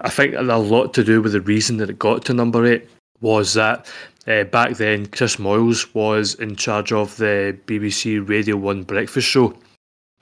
I 0.00 0.10
think 0.10 0.34
a 0.34 0.42
lot 0.42 0.92
to 0.94 1.04
do 1.04 1.22
with 1.22 1.32
the 1.32 1.40
reason 1.40 1.78
that 1.78 1.88
it 1.88 1.98
got 1.98 2.24
to 2.26 2.34
number 2.34 2.66
eight 2.66 2.86
was 3.24 3.54
that 3.54 3.90
uh, 4.26 4.44
back 4.44 4.76
then 4.76 5.06
Chris 5.06 5.36
Moyles 5.36 5.92
was 5.94 6.34
in 6.34 6.56
charge 6.56 6.92
of 6.92 7.16
the 7.16 7.58
BBC 7.64 8.28
Radio 8.28 8.54
1 8.56 8.82
breakfast 8.82 9.26
show. 9.26 9.56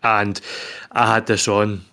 And 0.05 0.41
I 0.93 1.13
had 1.13 1.27
this 1.27 1.49
on 1.49 1.85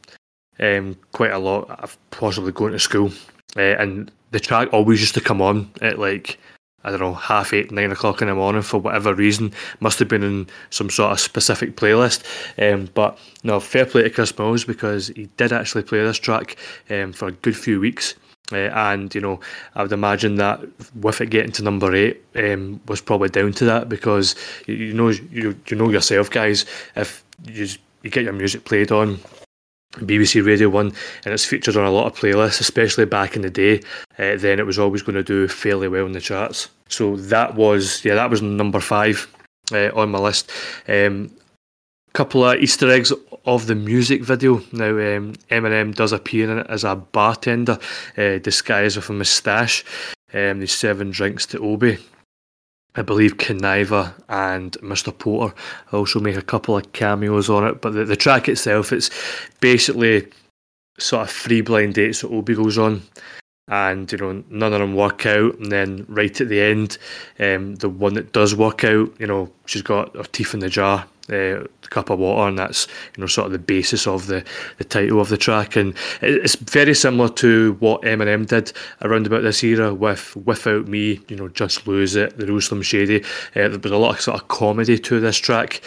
um, 0.59 0.95
quite 1.11 1.31
a 1.31 1.39
lot, 1.39 1.67
of 1.81 1.97
possibly 2.11 2.51
going 2.51 2.73
to 2.73 2.79
school. 2.79 3.11
Uh, 3.57 3.75
and 3.79 4.11
the 4.29 4.39
track 4.39 4.71
always 4.71 5.01
used 5.01 5.15
to 5.15 5.21
come 5.21 5.41
on 5.41 5.71
at 5.81 5.97
like, 5.97 6.37
I 6.83 6.91
don't 6.91 6.99
know, 6.99 7.15
half 7.15 7.53
eight, 7.53 7.71
nine 7.71 7.91
o'clock 7.91 8.21
in 8.21 8.27
the 8.27 8.35
morning 8.35 8.61
for 8.61 8.79
whatever 8.79 9.15
reason. 9.15 9.51
Must 9.79 9.97
have 9.97 10.07
been 10.07 10.23
in 10.23 10.47
some 10.69 10.91
sort 10.91 11.11
of 11.11 11.19
specific 11.19 11.75
playlist. 11.75 12.23
Um, 12.59 12.87
but 12.93 13.17
no, 13.43 13.59
fair 13.59 13.87
play 13.87 14.03
to 14.03 14.11
Chris 14.11 14.31
Moyles 14.33 14.65
because 14.65 15.07
he 15.07 15.27
did 15.37 15.53
actually 15.53 15.83
play 15.83 16.03
this 16.03 16.19
track 16.19 16.55
um, 16.91 17.13
for 17.13 17.29
a 17.29 17.31
good 17.31 17.57
few 17.57 17.79
weeks. 17.79 18.13
Uh, 18.51 18.71
and 18.73 19.13
you 19.13 19.21
know, 19.21 19.39
I 19.75 19.83
would 19.83 19.91
imagine 19.91 20.35
that 20.35 20.61
with 20.95 21.21
it 21.21 21.29
getting 21.29 21.51
to 21.53 21.63
number 21.63 21.93
eight 21.93 22.23
um, 22.35 22.81
was 22.87 23.01
probably 23.01 23.29
down 23.29 23.53
to 23.53 23.65
that 23.65 23.89
because 23.89 24.35
you, 24.65 24.75
you 24.75 24.93
know 24.93 25.09
you, 25.09 25.55
you 25.67 25.77
know 25.77 25.89
yourself, 25.89 26.29
guys. 26.29 26.65
If 26.95 27.23
you 27.45 27.67
you 28.01 28.09
get 28.09 28.23
your 28.23 28.33
music 28.33 28.65
played 28.65 28.91
on 28.91 29.19
BBC 29.95 30.45
Radio 30.45 30.69
One 30.69 30.93
and 31.25 31.33
it's 31.33 31.45
featured 31.45 31.75
on 31.75 31.85
a 31.85 31.91
lot 31.91 32.07
of 32.07 32.17
playlists, 32.17 32.61
especially 32.61 33.05
back 33.05 33.35
in 33.35 33.41
the 33.41 33.49
day, 33.49 33.81
uh, 34.17 34.35
then 34.37 34.59
it 34.59 34.65
was 34.65 34.79
always 34.79 35.01
going 35.01 35.15
to 35.15 35.23
do 35.23 35.47
fairly 35.47 35.87
well 35.87 36.05
in 36.05 36.13
the 36.13 36.21
charts. 36.21 36.69
So 36.87 37.17
that 37.17 37.55
was 37.55 38.03
yeah, 38.03 38.15
that 38.15 38.29
was 38.29 38.41
number 38.41 38.79
five 38.79 39.27
uh, 39.71 39.91
on 39.93 40.09
my 40.09 40.19
list. 40.19 40.51
Um, 40.87 41.31
couple 42.13 42.43
of 42.43 42.59
Easter 42.59 42.89
eggs 42.89 43.13
of 43.45 43.67
the 43.67 43.75
music 43.75 44.23
video. 44.23 44.61
Now, 44.71 44.89
um, 44.89 45.33
Eminem 45.49 45.95
does 45.95 46.11
appear 46.11 46.49
in 46.49 46.59
it 46.59 46.67
as 46.69 46.83
a 46.83 46.95
bartender 46.95 47.79
uh, 48.17 48.37
disguised 48.39 48.95
with 48.95 49.09
a 49.09 49.13
moustache. 49.13 49.83
Um, 50.33 50.61
he's 50.61 50.73
serving 50.73 51.11
drinks 51.11 51.45
to 51.47 51.59
Obie. 51.59 51.97
I 52.95 53.01
believe 53.01 53.37
Kuniva 53.37 54.13
and 54.27 54.73
Mr. 54.81 55.15
Porter 55.17 55.55
also 55.91 56.19
make 56.19 56.35
a 56.35 56.41
couple 56.41 56.75
of 56.75 56.91
cameos 56.91 57.49
on 57.49 57.67
it. 57.67 57.81
But 57.81 57.93
the, 57.93 58.05
the 58.05 58.15
track 58.15 58.49
itself, 58.49 58.91
it's 58.91 59.09
basically 59.59 60.27
sort 60.97 61.23
of 61.23 61.31
three 61.31 61.61
blind 61.61 61.93
dates 61.93 62.21
that 62.21 62.31
Obie 62.31 62.55
goes 62.55 62.77
on. 62.77 63.01
And 63.67 64.11
you 64.11 64.17
know 64.17 64.43
none 64.49 64.73
of 64.73 64.79
them 64.79 64.95
work 64.95 65.27
out, 65.27 65.59
and 65.59 65.71
then 65.71 66.03
right 66.09 66.41
at 66.41 66.49
the 66.49 66.59
end, 66.59 66.97
um, 67.39 67.75
the 67.75 67.87
one 67.87 68.15
that 68.15 68.33
does 68.33 68.55
work 68.55 68.83
out, 68.83 69.11
you 69.19 69.27
know, 69.27 69.51
she's 69.67 69.83
got 69.83 70.15
her 70.15 70.23
teeth 70.23 70.55
in 70.55 70.59
the 70.59 70.69
jar, 70.69 71.05
uh, 71.31 71.67
cup 71.89 72.09
of 72.09 72.19
water, 72.19 72.47
and 72.47 72.59
that's 72.59 72.87
you 73.15 73.21
know 73.21 73.27
sort 73.27 73.47
of 73.47 73.51
the 73.51 73.59
basis 73.59 74.07
of 74.07 74.27
the, 74.27 74.43
the 74.77 74.83
title 74.83 75.19
of 75.19 75.29
the 75.29 75.37
track, 75.37 75.75
and 75.75 75.93
it's 76.21 76.55
very 76.55 76.93
similar 76.93 77.29
to 77.29 77.75
what 77.79 78.01
Eminem 78.03 78.45
did 78.45 78.71
around 79.01 79.27
about 79.27 79.43
this 79.43 79.63
era 79.63 79.93
with 79.93 80.35
"Without 80.35 80.87
Me," 80.87 81.19
you 81.27 81.35
know, 81.35 81.47
"Just 81.49 81.87
Lose 81.87 82.15
It," 82.15 82.37
"The 82.37 82.61
Slim 82.61 82.81
Shady." 82.81 83.23
Uh, 83.55 83.69
there 83.69 83.79
was 83.79 83.91
a 83.91 83.97
lot 83.97 84.15
of 84.15 84.21
sort 84.21 84.41
of 84.41 84.47
comedy 84.47 84.97
to 84.99 85.19
this 85.19 85.37
track. 85.37 85.81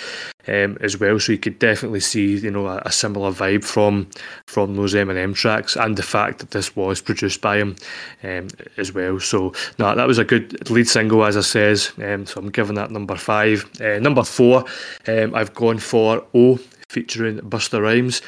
Um, 0.48 0.76
as 0.80 0.98
well, 0.98 1.20
so 1.20 1.30
you 1.30 1.38
could 1.38 1.60
definitely 1.60 2.00
see, 2.00 2.36
you 2.36 2.50
know, 2.50 2.66
a, 2.66 2.82
a, 2.84 2.90
similar 2.90 3.30
vibe 3.30 3.62
from 3.62 4.08
from 4.46 4.74
those 4.74 4.92
Eminem 4.92 5.36
tracks, 5.36 5.76
and 5.76 5.96
the 5.96 6.02
fact 6.02 6.40
that 6.40 6.50
this 6.50 6.74
was 6.74 7.00
produced 7.00 7.40
by 7.40 7.58
him 7.58 7.76
um, 8.24 8.48
as 8.76 8.92
well. 8.92 9.20
So, 9.20 9.52
no, 9.78 9.94
that 9.94 10.08
was 10.08 10.18
a 10.18 10.24
good 10.24 10.68
lead 10.68 10.88
single, 10.88 11.24
as 11.24 11.36
I 11.36 11.42
says. 11.42 11.92
Um, 12.02 12.26
so 12.26 12.40
I'm 12.40 12.50
giving 12.50 12.74
that 12.74 12.90
number 12.90 13.14
five. 13.14 13.70
Uh, 13.80 14.00
number 14.00 14.24
four, 14.24 14.64
um, 15.06 15.32
I've 15.32 15.54
gone 15.54 15.78
for 15.78 16.26
O 16.34 16.58
featuring 16.88 17.38
Busta 17.38 17.80
Rhymes, 17.80 18.20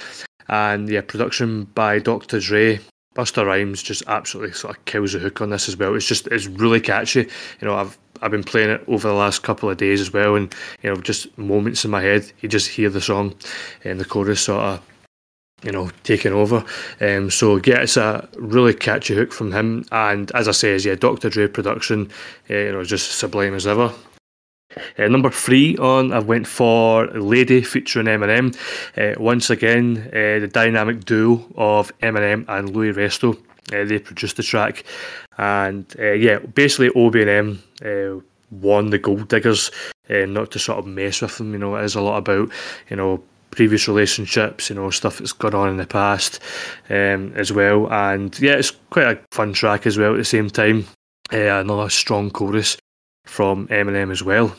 and 0.49 0.88
yeah, 0.88 1.01
production 1.01 1.65
by 1.65 1.99
Dr. 1.99 2.38
Dre. 2.38 2.81
Busta 3.15 3.47
Rhymes 3.47 3.83
just 3.83 4.03
absolutely 4.09 4.55
sort 4.55 4.77
of 4.77 4.85
kills 4.87 5.12
the 5.12 5.21
hook 5.21 5.41
on 5.41 5.51
this 5.51 5.69
as 5.69 5.77
well. 5.77 5.95
It's 5.95 6.07
just 6.07 6.27
it's 6.29 6.47
really 6.47 6.81
catchy. 6.81 7.29
You 7.61 7.69
know, 7.69 7.77
I've 7.77 7.97
I've 8.22 8.31
been 8.31 8.44
playing 8.44 8.70
it 8.70 8.85
over 8.88 9.09
the 9.09 9.14
last 9.14 9.42
couple 9.42 9.70
of 9.70 9.77
days 9.77 10.00
as 10.00 10.12
well, 10.12 10.37
and 10.37 10.55
you 10.83 10.90
know, 10.90 11.00
just 11.00 11.37
moments 11.38 11.85
in 11.85 11.90
my 11.90 12.00
head, 12.00 12.31
you 12.40 12.48
just 12.48 12.68
hear 12.68 12.90
the 12.90 13.00
song 13.00 13.35
and 13.85 13.98
the 14.00 14.05
chorus 14.05 14.42
sort 14.42 14.62
of 14.62 14.81
you 15.64 15.72
know, 15.72 15.90
taking 16.03 16.33
over. 16.33 16.64
Um, 17.00 17.31
so 17.31 17.57
yeah, 17.64 17.81
it's 17.81 17.96
a 17.96 18.29
really 18.37 18.74
catchy 18.74 19.14
hook 19.14 19.33
from 19.33 19.53
him, 19.53 19.85
and 19.90 20.31
as 20.35 20.46
I 20.46 20.53
say, 20.53 20.77
yeah, 20.77 20.94
Dr. 20.94 21.31
Dre 21.31 21.48
production, 21.48 22.11
uh, 22.50 22.55
you 22.55 22.72
know, 22.72 22.85
just 22.85 23.12
sublime 23.12 23.55
as 23.55 23.66
ever. 23.66 23.92
Uh, 24.98 25.09
number 25.09 25.31
three 25.31 25.77
on, 25.79 26.12
I 26.12 26.18
went 26.18 26.46
for 26.46 27.07
Lady 27.07 27.62
featuring 27.62 28.07
Eminem. 28.07 28.55
Uh, 28.96 29.20
once 29.20 29.48
again, 29.48 29.94
the 30.12 30.50
dynamic 30.53 31.05
duo 31.05 31.46
of 31.57 31.96
Eminem 31.98 32.44
and 32.48 32.74
Louis 32.74 32.92
Resto. 32.92 33.38
Uh, 33.72 33.85
they 33.85 33.98
produced 33.98 34.37
the 34.37 34.42
track, 34.42 34.85
and 35.38 35.87
uh, 35.98 36.12
yeah, 36.12 36.38
basically 36.38 36.90
Obie 36.94 37.22
and 37.22 37.31
M 37.31 37.62
uh, 37.85 38.20
won 38.50 38.90
the 38.90 38.98
Gold 38.98 39.29
Diggers, 39.29 39.70
not 40.09 40.50
to 40.50 40.59
sort 40.59 40.79
of 40.79 40.87
mess 40.87 41.22
with 41.22 41.38
them. 41.38 41.53
You 41.53 41.59
know, 41.59 41.77
it 41.77 41.85
is 41.85 41.94
a 41.94 42.00
lot 42.00 42.18
about 42.18 42.50
you 42.90 42.96
know 42.96 43.22
previous 43.55 43.88
relationships, 43.88 44.68
you 44.68 44.77
know, 44.77 44.90
stuff 44.90 45.18
that's 45.18 45.33
gone 45.33 45.55
on 45.55 45.68
in 45.68 45.77
the 45.77 45.87
past 45.87 46.40
um, 46.90 47.33
as 47.37 47.53
well. 47.53 47.90
And 47.92 48.38
yeah, 48.40 48.55
it's 48.55 48.72
quite 48.90 49.07
a 49.07 49.20
fun 49.31 49.53
track 49.53 49.87
as 49.87 49.96
well 49.96 50.12
at 50.12 50.18
the 50.18 50.24
same 50.24 50.50
time. 50.50 50.87
Uh, 51.33 51.61
another 51.61 51.88
strong 51.88 52.31
chorus 52.31 52.77
from 53.24 53.68
Eminem 53.68 54.11
as 54.11 54.22
well. 54.22 54.55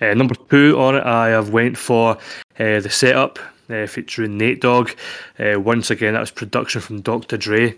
Uh, 0.00 0.14
number 0.14 0.34
two 0.48 0.78
on 0.78 0.96
it, 0.96 1.04
I 1.04 1.28
have 1.28 1.50
went 1.50 1.76
for 1.76 2.16
uh, 2.58 2.80
the 2.80 2.90
setup 2.90 3.38
uh, 3.70 3.86
featuring 3.86 4.36
Nate 4.36 4.60
Dogg. 4.60 4.90
Uh, 5.38 5.60
once 5.60 5.90
again, 5.90 6.14
that 6.14 6.20
was 6.20 6.30
production 6.30 6.80
from 6.80 7.00
Dr. 7.00 7.36
Dre. 7.36 7.76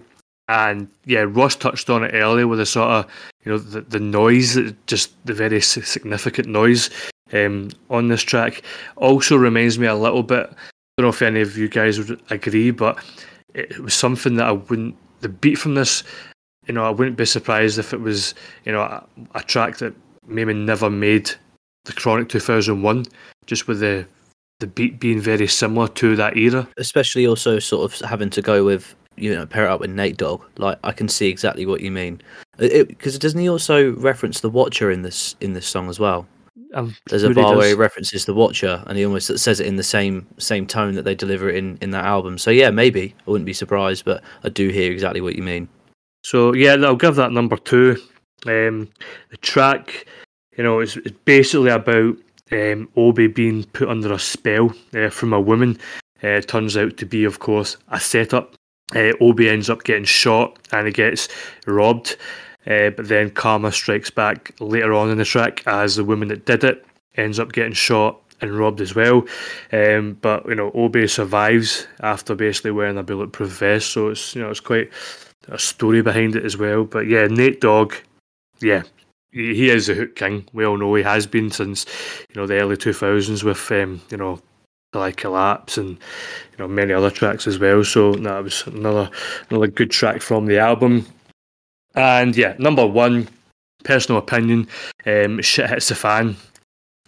And 0.53 0.87
yeah, 1.07 1.25
Ross 1.27 1.57
touched 1.57 1.89
on 1.89 2.05
it 2.05 2.13
earlier 2.13 2.47
with 2.47 2.59
the 2.59 2.67
sort 2.67 2.91
of, 2.91 3.07
you 3.43 3.53
know, 3.53 3.59
the, 3.59 3.81
the 3.81 3.99
noise, 3.99 4.59
just 4.87 5.15
the 5.25 5.33
very 5.33 5.63
significant 5.63 6.47
noise 6.47 6.91
um, 7.33 7.71
on 7.89 8.09
this 8.09 8.23
track. 8.23 8.63
Also 8.97 9.37
reminds 9.37 9.79
me 9.79 9.87
a 9.87 9.95
little 9.95 10.23
bit, 10.23 10.51
I 10.51 10.55
don't 10.99 11.05
know 11.05 11.09
if 11.09 11.23
any 11.23 11.41
of 11.41 11.57
you 11.57 11.69
guys 11.69 11.99
would 11.99 12.21
agree, 12.29 12.71
but 12.71 13.03
it 13.55 13.79
was 13.79 13.95
something 13.95 14.37
that 14.37 14.47
I 14.47 14.53
wouldn't, 14.53 14.95
the 15.23 15.31
beat 15.31 15.55
from 15.55 15.75
this, 15.75 16.05
you 16.67 16.75
know, 16.75 16.85
I 16.85 16.91
wouldn't 16.91 17.17
be 17.17 17.25
surprised 17.25 17.79
if 17.79 17.95
it 17.95 18.01
was, 18.01 18.35
you 18.67 18.73
know, 18.73 18.83
a, 18.83 19.07
a 19.35 19.43
track 19.43 19.79
that 19.79 19.95
maybe 20.27 20.53
never 20.53 20.91
made 20.91 21.31
the 21.87 21.95
Chronic 21.95 22.29
2001, 22.29 23.07
just 23.47 23.67
with 23.67 23.81
the 23.81 24.07
the 24.61 24.67
beat 24.69 25.01
being 25.01 25.19
very 25.19 25.49
similar 25.49 25.89
to 25.89 26.15
that 26.15 26.37
era. 26.37 26.69
Especially 26.77 27.27
also 27.27 27.59
sort 27.59 27.93
of 27.93 28.09
having 28.09 28.31
to 28.31 28.41
go 28.41 28.65
with 28.65 28.95
you 29.17 29.35
know 29.35 29.47
pair 29.47 29.65
it 29.65 29.71
up 29.71 29.81
with 29.81 29.91
Nate 29.91 30.17
Dogg. 30.17 30.45
Like 30.59 30.79
I 30.85 30.93
can 30.93 31.09
see 31.09 31.29
exactly 31.29 31.67
what 31.67 31.81
you 31.81 31.91
mean. 31.91 32.21
Because 32.59 33.19
doesn't 33.19 33.41
he 33.41 33.49
also 33.49 33.93
reference 33.95 34.41
the 34.41 34.51
Watcher 34.51 34.91
in 34.91 35.03
this 35.03 35.37
in 35.41 35.53
this 35.53 35.67
song 35.67 35.89
as 35.89 35.99
well? 35.99 36.27
Um, 36.75 36.97
There's 37.09 37.23
a 37.23 37.31
bar 37.31 37.57
where 37.57 37.69
he 37.69 37.75
references 37.75 38.25
the 38.25 38.35
Watcher, 38.35 38.83
and 38.87 38.97
he 38.97 39.05
almost 39.05 39.39
says 39.39 39.61
it 39.61 39.67
in 39.67 39.77
the 39.77 39.83
same 39.83 40.27
same 40.39 40.67
tone 40.67 40.95
that 40.95 41.03
they 41.03 41.15
deliver 41.15 41.49
it 41.49 41.57
in 41.57 41.79
in 41.81 41.91
that 41.91 42.05
album. 42.05 42.39
So 42.39 42.51
yeah, 42.51 42.71
maybe 42.71 43.15
I 43.27 43.31
wouldn't 43.31 43.47
be 43.47 43.53
surprised, 43.53 44.05
but 44.05 44.23
I 44.45 44.49
do 44.49 44.69
hear 44.69 44.91
exactly 44.91 45.21
what 45.21 45.37
you 45.37 45.43
mean. 45.43 45.69
So 46.25 46.55
yeah, 46.55 46.75
I'll 46.75 46.97
give 46.97 47.17
that 47.17 47.33
number 47.33 47.57
two. 47.57 47.97
Um, 48.47 48.89
the 49.31 49.37
track, 49.41 50.07
you 50.57 50.65
know, 50.65 50.81
it's, 50.81 50.97
it's 50.97 51.17
basically 51.25 51.71
about 51.71 52.17
um, 52.51 52.89
Obie 52.97 53.29
being 53.29 53.65
put 53.65 53.89
under 53.89 54.13
a 54.13 54.19
spell 54.19 54.75
uh, 54.95 55.11
from 55.11 55.33
a 55.33 55.41
woman. 55.41 55.79
Uh, 56.23 56.41
turns 56.41 56.77
out 56.77 56.97
to 56.97 57.07
be, 57.07 57.25
of 57.25 57.41
course, 57.41 57.77
a 57.89 58.01
setup. 58.01 58.55
Uh, 58.95 59.13
Obie 59.21 59.49
ends 59.49 59.71
up 59.71 59.85
getting 59.85 60.05
shot 60.05 60.59
and 60.73 60.87
he 60.87 60.93
gets 60.93 61.29
robbed. 61.67 62.17
Uh, 62.67 62.91
but 62.91 63.09
then 63.09 63.29
karma 63.31 63.73
strikes 63.73 64.11
back 64.11 64.55
later 64.61 64.95
on 64.95 65.11
in 65.11 65.19
the 65.19 65.25
track 65.25 65.63
as 65.67 65.97
the 65.97 66.05
woman 66.05 66.29
that 66.29 66.47
did 66.47 66.63
it 66.63 66.85
ends 67.17 67.41
up 67.41 67.53
getting 67.53 67.73
shot 67.73 68.21
and 68.41 68.57
robbed 68.57 68.81
as 68.81 68.95
well. 68.95 69.25
Um, 69.73 70.17
but 70.21 70.47
you 70.47 70.55
know, 70.55 70.71
Obie 70.75 71.09
survives 71.09 71.87
after 72.01 72.35
basically 72.35 72.71
wearing 72.71 72.99
a 72.99 73.03
bulletproof 73.03 73.51
vest, 73.51 73.91
so 73.91 74.09
it's 74.09 74.35
you 74.35 74.43
know 74.43 74.51
it's 74.51 74.61
quite 74.61 74.91
a 75.49 75.59
story 75.59 76.03
behind 76.03 76.37
it 76.37 76.45
as 76.45 76.57
well. 76.57 76.85
But 76.85 77.07
yeah, 77.09 77.27
Nate 77.27 77.61
Dogg 77.61 77.95
yeah, 78.63 78.83
he, 79.33 79.71
is 79.71 79.89
a 79.89 79.95
hook 79.95 80.17
king. 80.17 80.47
We 80.53 80.65
all 80.65 80.79
know 80.79 80.95
he 80.95 81.03
has 81.03 81.27
been 81.27 81.51
since 81.51 81.87
you 82.29 82.41
know 82.41 82.47
the 82.47 82.59
early 82.61 82.77
two 82.77 82.93
thousands 82.93 83.45
with 83.45 83.71
um, 83.73 84.01
you 84.11 84.17
know 84.17 84.41
like 84.95 85.17
collapse 85.17 85.79
and 85.79 85.91
you 85.91 86.59
know 86.59 86.69
many 86.69 86.93
other 86.93 87.11
tracks 87.11 87.47
as 87.47 87.59
well. 87.59 87.85
So 87.85 88.13
that 88.13 88.43
was 88.43 88.67
another 88.67 89.11
another 89.51 89.67
good 89.67 89.91
track 89.91 90.21
from 90.21 90.47
the 90.47 90.59
album. 90.59 91.07
And 91.95 92.37
yeah, 92.37 92.55
number 92.59 92.87
one, 92.87 93.29
personal 93.85 94.19
opinion, 94.19 94.69
um, 95.07 95.41
shit 95.43 95.69
hits 95.69 95.89
the 95.89 95.95
fan, 95.95 96.37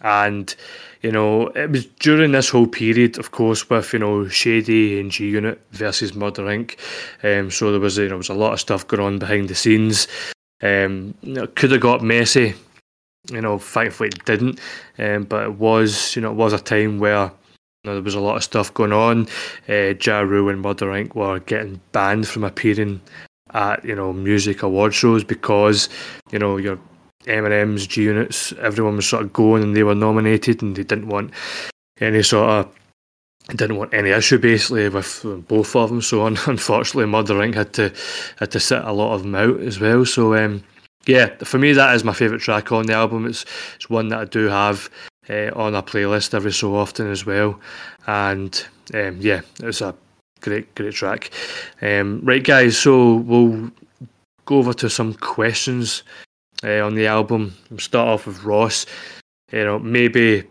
and 0.01 0.55
you 1.01 1.11
know 1.11 1.47
it 1.49 1.69
was 1.69 1.85
during 1.85 2.31
this 2.31 2.49
whole 2.49 2.67
period, 2.67 3.17
of 3.17 3.31
course, 3.31 3.69
with 3.69 3.93
you 3.93 3.99
know 3.99 4.27
Shady 4.27 4.99
and 4.99 5.11
G 5.11 5.29
Unit 5.29 5.61
versus 5.71 6.15
Murder 6.15 6.43
Inc. 6.43 6.77
Um, 7.23 7.51
so 7.51 7.71
there 7.71 7.79
was 7.79 7.97
you 7.97 8.03
know 8.03 8.09
there 8.09 8.17
was 8.17 8.29
a 8.29 8.33
lot 8.33 8.53
of 8.53 8.59
stuff 8.59 8.87
going 8.87 9.03
on 9.03 9.19
behind 9.19 9.49
the 9.49 9.55
scenes. 9.55 10.07
Um, 10.61 11.13
you 11.21 11.33
know, 11.33 11.47
could 11.47 11.71
have 11.71 11.81
got 11.81 12.01
messy, 12.01 12.55
you 13.29 13.41
know. 13.41 13.59
Thankfully, 13.59 14.09
it 14.09 14.25
didn't. 14.25 14.59
Um, 14.97 15.23
but 15.23 15.43
it 15.43 15.55
was, 15.55 16.15
you 16.15 16.21
know, 16.21 16.31
it 16.31 16.35
was 16.35 16.53
a 16.53 16.59
time 16.59 16.97
where 16.97 17.31
know, 17.85 17.93
there 17.93 18.03
was 18.03 18.15
a 18.15 18.19
lot 18.19 18.35
of 18.35 18.43
stuff 18.43 18.73
going 18.73 18.93
on. 18.93 19.27
Uh, 19.69 19.93
ja 20.01 20.19
Rule 20.19 20.49
and 20.49 20.61
Murder 20.61 20.87
Inc. 20.87 21.15
were 21.15 21.39
getting 21.39 21.79
banned 21.91 22.27
from 22.27 22.43
appearing 22.43 23.01
at 23.53 23.83
you 23.85 23.95
know 23.95 24.11
music 24.11 24.63
award 24.63 24.93
shows 24.93 25.23
because 25.23 25.89
you 26.31 26.39
know 26.39 26.57
your 26.57 26.79
Eminems, 27.25 27.87
G 27.87 28.03
Units, 28.03 28.53
everyone 28.61 28.97
was 28.97 29.07
sort 29.07 29.23
of 29.23 29.33
going 29.33 29.63
and 29.63 29.75
they 29.75 29.83
were 29.83 29.95
nominated 29.95 30.61
and 30.61 30.75
they 30.75 30.83
didn't 30.83 31.07
want 31.07 31.31
any 31.99 32.21
sort 32.21 32.49
of 32.49 32.75
didn't 33.49 33.77
want 33.77 33.93
any 33.93 34.09
issue 34.09 34.37
basically 34.39 34.89
with 34.89 35.25
both 35.47 35.75
of 35.75 35.89
them. 35.89 36.01
So 36.01 36.25
unfortunately, 36.25 37.05
Murder 37.05 37.35
Inc. 37.35 37.55
had 37.55 37.73
to 37.73 37.93
had 38.37 38.51
to 38.51 38.59
sit 38.59 38.83
a 38.83 38.93
lot 38.93 39.13
of 39.13 39.23
them 39.23 39.35
out 39.35 39.59
as 39.59 39.79
well. 39.79 40.05
So 40.05 40.35
um, 40.35 40.63
yeah, 41.05 41.27
for 41.43 41.57
me 41.57 41.73
that 41.73 41.95
is 41.95 42.03
my 42.03 42.13
favourite 42.13 42.41
track 42.41 42.71
on 42.71 42.85
the 42.85 42.93
album. 42.93 43.25
It's 43.25 43.45
it's 43.75 43.89
one 43.89 44.09
that 44.09 44.19
I 44.19 44.25
do 44.25 44.45
have 44.47 44.89
uh, 45.29 45.51
on 45.55 45.75
a 45.75 45.83
playlist 45.83 46.33
every 46.33 46.51
so 46.51 46.75
often 46.75 47.09
as 47.09 47.25
well. 47.25 47.59
And 48.07 48.65
um, 48.93 49.17
yeah, 49.19 49.41
it's 49.61 49.81
a 49.81 49.95
great 50.41 50.73
great 50.75 50.93
track. 50.93 51.31
Um, 51.81 52.21
right, 52.23 52.43
guys, 52.43 52.77
so 52.77 53.15
we'll 53.15 53.71
go 54.45 54.57
over 54.57 54.73
to 54.73 54.89
some 54.89 55.13
questions 55.15 56.03
uh, 56.63 56.79
on 56.85 56.95
the 56.95 57.07
album. 57.07 57.55
We'll 57.69 57.79
start 57.79 58.07
off 58.07 58.27
with 58.27 58.43
Ross. 58.43 58.85
You 59.51 59.63
know, 59.63 59.79
maybe 59.79 60.43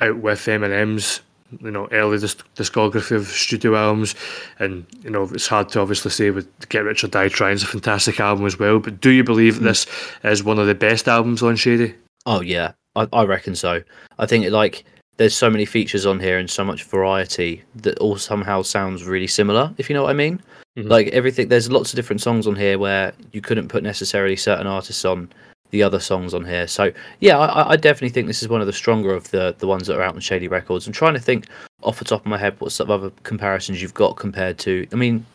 out 0.00 0.18
with 0.18 0.40
Eminem's 0.40 1.20
you 1.60 1.70
know 1.70 1.88
early 1.92 2.18
disc- 2.18 2.46
discography 2.54 3.12
of 3.12 3.26
studio 3.26 3.76
albums, 3.76 4.14
and 4.58 4.86
you 5.02 5.10
know 5.10 5.24
it's 5.32 5.46
hard 5.46 5.68
to 5.70 5.80
obviously 5.80 6.10
say 6.10 6.30
with 6.30 6.46
Get 6.68 6.84
Rich 6.84 7.04
or 7.04 7.08
Die 7.08 7.28
Trying 7.28 7.54
is 7.54 7.62
a 7.62 7.66
fantastic 7.66 8.20
album 8.20 8.46
as 8.46 8.58
well. 8.58 8.78
But 8.78 9.00
do 9.00 9.10
you 9.10 9.24
believe 9.24 9.56
mm. 9.56 9.62
this 9.62 9.86
is 10.24 10.44
one 10.44 10.58
of 10.58 10.66
the 10.66 10.74
best 10.74 11.08
albums 11.08 11.42
on 11.42 11.56
Shady? 11.56 11.94
Oh 12.26 12.40
yeah, 12.40 12.72
I, 12.98 13.08
I 13.12 13.24
reckon 13.24 13.54
so. 13.54 13.82
I 14.18 14.26
think 14.26 14.44
it, 14.44 14.52
like 14.52 14.84
there's 15.16 15.36
so 15.36 15.50
many 15.50 15.64
features 15.64 16.06
on 16.06 16.20
here 16.20 16.38
and 16.38 16.48
so 16.48 16.64
much 16.64 16.84
variety 16.84 17.62
that 17.76 17.98
all 17.98 18.16
somehow 18.16 18.62
sounds 18.62 19.04
really 19.04 19.26
similar. 19.26 19.72
If 19.78 19.88
you 19.88 19.94
know 19.94 20.04
what 20.04 20.10
I 20.10 20.14
mean. 20.14 20.40
Mm-hmm. 20.76 20.88
Like 20.88 21.08
everything, 21.08 21.48
there's 21.48 21.70
lots 21.70 21.92
of 21.92 21.96
different 21.96 22.22
songs 22.22 22.46
on 22.46 22.54
here 22.54 22.78
where 22.78 23.12
you 23.32 23.40
couldn't 23.40 23.68
put 23.68 23.82
necessarily 23.82 24.36
certain 24.36 24.66
artists 24.66 25.04
on 25.04 25.28
the 25.70 25.82
other 25.82 25.98
songs 25.98 26.34
on 26.34 26.44
here. 26.44 26.66
So 26.66 26.92
yeah, 27.20 27.38
I, 27.38 27.72
I, 27.72 27.76
definitely 27.76 28.10
think 28.10 28.26
this 28.26 28.42
is 28.42 28.48
one 28.48 28.60
of 28.60 28.66
the 28.66 28.72
stronger 28.72 29.12
of 29.12 29.30
the 29.30 29.54
the 29.58 29.66
ones 29.66 29.86
that 29.86 29.96
are 29.96 30.02
out 30.02 30.14
on 30.14 30.20
Shady 30.20 30.48
Records. 30.48 30.86
I'm 30.86 30.92
trying 30.92 31.14
to 31.14 31.20
think 31.20 31.46
off 31.82 31.98
the 31.98 32.04
top 32.04 32.20
of 32.20 32.26
my 32.26 32.38
head 32.38 32.58
what 32.60 32.72
sort 32.72 32.88
of 32.88 33.02
other 33.02 33.12
comparisons 33.24 33.82
you've 33.82 33.94
got 33.94 34.16
compared 34.16 34.58
to. 34.58 34.86
I 34.92 34.96
mean, 34.96 35.26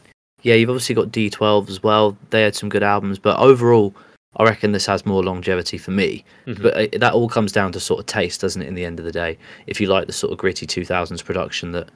yeah, 0.41 0.55
you've 0.55 0.69
obviously 0.69 0.95
got 0.95 1.09
D12 1.09 1.69
as 1.69 1.83
well. 1.83 2.17
They 2.29 2.41
had 2.41 2.55
some 2.55 2.69
good 2.69 2.83
albums, 2.83 3.19
but 3.19 3.37
overall, 3.37 3.93
I 4.37 4.43
reckon 4.43 4.71
this 4.71 4.85
has 4.87 5.05
more 5.05 5.23
longevity 5.23 5.77
for 5.77 5.91
me. 5.91 6.25
Mm-hmm. 6.47 6.63
But 6.63 6.77
it, 6.77 6.99
that 6.99 7.13
all 7.13 7.29
comes 7.29 7.51
down 7.51 7.71
to 7.73 7.79
sort 7.79 7.99
of 7.99 8.05
taste, 8.05 8.41
doesn't 8.41 8.61
it? 8.61 8.67
In 8.67 8.75
the 8.75 8.85
end 8.85 8.99
of 8.99 9.05
the 9.05 9.11
day, 9.11 9.37
if 9.67 9.79
you 9.79 9.87
like 9.87 10.07
the 10.07 10.13
sort 10.13 10.31
of 10.31 10.39
gritty 10.39 10.65
2000s 10.65 11.23
production 11.23 11.71
that 11.73 11.89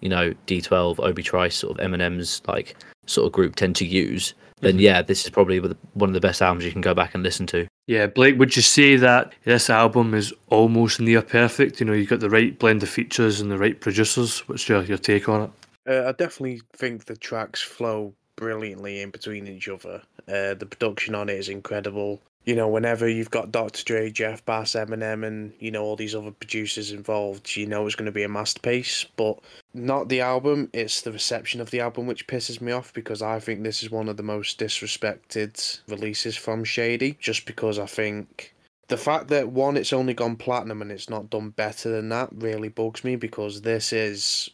you 0.00 0.08
know 0.08 0.34
D12, 0.46 0.98
Obie 0.98 1.22
Trice, 1.22 1.56
sort 1.56 1.78
of 1.78 1.86
Eminem's 1.86 2.42
like 2.46 2.76
sort 3.06 3.26
of 3.26 3.32
group 3.32 3.56
tend 3.56 3.76
to 3.76 3.86
use, 3.86 4.34
then 4.60 4.72
mm-hmm. 4.74 4.80
yeah, 4.80 5.02
this 5.02 5.24
is 5.24 5.30
probably 5.30 5.60
one 5.60 6.10
of 6.10 6.14
the 6.14 6.20
best 6.20 6.42
albums 6.42 6.64
you 6.64 6.72
can 6.72 6.80
go 6.80 6.94
back 6.94 7.14
and 7.14 7.22
listen 7.22 7.46
to. 7.48 7.66
Yeah, 7.86 8.06
Blake, 8.06 8.38
would 8.38 8.56
you 8.56 8.62
say 8.62 8.96
that 8.96 9.34
this 9.44 9.68
album 9.68 10.14
is 10.14 10.32
almost 10.48 11.00
near 11.00 11.20
perfect? 11.20 11.80
You 11.80 11.86
know, 11.86 11.92
you've 11.92 12.08
got 12.08 12.20
the 12.20 12.30
right 12.30 12.58
blend 12.58 12.82
of 12.82 12.88
features 12.88 13.40
and 13.40 13.50
the 13.50 13.58
right 13.58 13.78
producers. 13.78 14.40
What's 14.48 14.68
your, 14.68 14.82
your 14.84 14.96
take 14.96 15.28
on 15.28 15.42
it? 15.42 15.50
Uh, 15.86 16.08
I 16.08 16.12
definitely 16.12 16.62
think 16.72 17.04
the 17.04 17.16
tracks 17.16 17.60
flow 17.60 18.14
brilliantly 18.36 19.00
in 19.00 19.10
between 19.10 19.46
each 19.46 19.68
other. 19.68 20.02
Uh, 20.28 20.54
the 20.54 20.66
production 20.68 21.14
on 21.14 21.28
it 21.28 21.38
is 21.38 21.48
incredible 21.48 22.20
you 22.44 22.54
know, 22.54 22.68
whenever 22.68 23.08
you've 23.08 23.30
got 23.30 23.52
Dr. 23.52 23.82
Dre, 23.84 24.10
Jeff 24.10 24.44
Bass, 24.44 24.72
Eminem, 24.72 25.26
and 25.26 25.52
you 25.58 25.70
know 25.70 25.82
all 25.82 25.96
these 25.96 26.14
other 26.14 26.30
producers 26.30 26.92
involved, 26.92 27.56
you 27.56 27.66
know 27.66 27.86
it's 27.86 27.94
going 27.94 28.06
to 28.06 28.12
be 28.12 28.22
a 28.22 28.28
masterpiece. 28.28 29.04
But 29.16 29.38
not 29.72 30.08
the 30.08 30.20
album; 30.20 30.68
it's 30.72 31.00
the 31.00 31.12
reception 31.12 31.60
of 31.60 31.70
the 31.70 31.80
album 31.80 32.06
which 32.06 32.26
pisses 32.26 32.60
me 32.60 32.72
off 32.72 32.92
because 32.92 33.22
I 33.22 33.40
think 33.40 33.62
this 33.62 33.82
is 33.82 33.90
one 33.90 34.08
of 34.08 34.18
the 34.18 34.22
most 34.22 34.58
disrespected 34.58 35.80
releases 35.88 36.36
from 36.36 36.64
Shady. 36.64 37.16
Just 37.18 37.46
because 37.46 37.78
I 37.78 37.86
think 37.86 38.54
the 38.88 38.98
fact 38.98 39.28
that 39.28 39.48
one, 39.48 39.78
it's 39.78 39.94
only 39.94 40.12
gone 40.12 40.36
platinum 40.36 40.82
and 40.82 40.92
it's 40.92 41.08
not 41.08 41.30
done 41.30 41.50
better 41.50 41.88
than 41.90 42.10
that 42.10 42.28
really 42.32 42.68
bugs 42.68 43.04
me 43.04 43.16
because 43.16 43.62
this 43.62 43.92
is. 43.92 44.50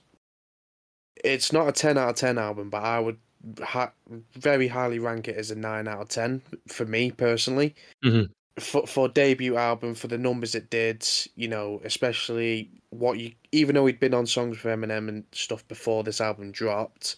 It's 1.22 1.52
not 1.52 1.68
a 1.68 1.72
ten 1.72 1.98
out 1.98 2.10
of 2.10 2.16
ten 2.16 2.38
album, 2.38 2.70
but 2.70 2.84
I 2.84 3.00
would 3.00 3.18
ha- 3.62 3.92
very 4.34 4.68
highly 4.68 4.98
rank 4.98 5.28
it 5.28 5.36
as 5.36 5.50
a 5.50 5.54
nine 5.54 5.88
out 5.88 6.02
of 6.02 6.08
ten 6.08 6.42
for 6.68 6.84
me 6.84 7.10
personally. 7.10 7.74
Mm-hmm. 8.04 8.32
For 8.58 8.86
for 8.86 9.08
debut 9.08 9.56
album, 9.56 9.94
for 9.94 10.08
the 10.08 10.18
numbers 10.18 10.54
it 10.54 10.70
did, 10.70 11.06
you 11.36 11.48
know, 11.48 11.80
especially 11.84 12.70
what 12.90 13.18
you, 13.18 13.32
even 13.52 13.74
though 13.74 13.86
he'd 13.86 14.00
been 14.00 14.14
on 14.14 14.26
songs 14.26 14.58
for 14.58 14.76
Eminem 14.76 15.08
and 15.08 15.24
stuff 15.32 15.66
before 15.68 16.02
this 16.02 16.20
album 16.20 16.50
dropped, 16.50 17.16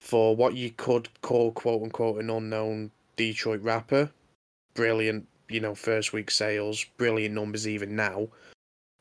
for 0.00 0.34
what 0.34 0.54
you 0.54 0.70
could 0.70 1.08
call 1.20 1.52
quote 1.52 1.82
unquote 1.82 2.20
an 2.20 2.30
unknown 2.30 2.90
Detroit 3.16 3.60
rapper, 3.62 4.10
brilliant, 4.74 5.28
you 5.48 5.60
know, 5.60 5.74
first 5.74 6.12
week 6.12 6.30
sales, 6.30 6.84
brilliant 6.96 7.34
numbers 7.34 7.68
even 7.68 7.94
now, 7.94 8.28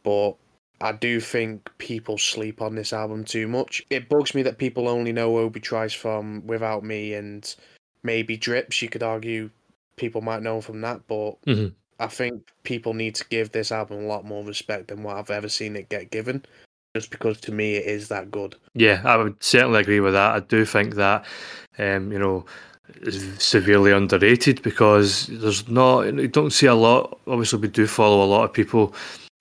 but 0.03 0.33
I 0.79 0.91
do 0.91 1.19
think 1.19 1.69
people 1.77 2.17
sleep 2.17 2.61
on 2.61 2.75
this 2.75 2.93
album 2.93 3.23
too 3.23 3.47
much. 3.47 3.83
It 3.89 4.09
bugs 4.09 4.35
me 4.35 4.43
that 4.43 4.57
people 4.57 4.87
only 4.87 5.11
know 5.11 5.37
Obie 5.37 5.59
Trice 5.59 5.93
from 5.93 6.45
Without 6.45 6.83
Me 6.83 7.13
and 7.13 7.55
maybe 8.03 8.37
Drips. 8.37 8.81
You 8.81 8.89
could 8.89 9.03
argue 9.03 9.49
people 9.95 10.21
might 10.21 10.43
know 10.43 10.61
from 10.61 10.81
that, 10.81 11.01
but 11.07 11.41
mm-hmm. 11.45 11.67
I 11.99 12.07
think 12.07 12.47
people 12.63 12.93
need 12.93 13.15
to 13.15 13.25
give 13.29 13.51
this 13.51 13.71
album 13.71 14.03
a 14.03 14.07
lot 14.07 14.25
more 14.25 14.43
respect 14.43 14.89
than 14.89 15.03
what 15.03 15.17
I've 15.17 15.31
ever 15.31 15.49
seen 15.49 15.75
it 15.75 15.89
get 15.89 16.11
given. 16.11 16.45
Just 16.95 17.11
because 17.11 17.39
to 17.41 17.51
me 17.51 17.75
it 17.75 17.85
is 17.85 18.07
that 18.09 18.31
good. 18.31 18.55
Yeah, 18.73 19.01
I 19.03 19.17
would 19.17 19.41
certainly 19.43 19.81
agree 19.81 19.99
with 19.99 20.13
that. 20.13 20.35
I 20.35 20.39
do 20.39 20.63
think 20.63 20.95
that, 20.95 21.25
um, 21.77 22.11
you 22.11 22.19
know, 22.19 22.45
is 23.01 23.43
severely 23.43 23.91
underrated 23.91 24.61
because 24.61 25.27
there's 25.27 25.67
not 25.67 26.05
you 26.05 26.27
don't 26.27 26.53
see 26.53 26.67
a 26.67 26.75
lot. 26.75 27.19
Obviously, 27.27 27.59
we 27.59 27.67
do 27.67 27.87
follow 27.87 28.23
a 28.23 28.25
lot 28.25 28.45
of 28.45 28.53
people 28.53 28.95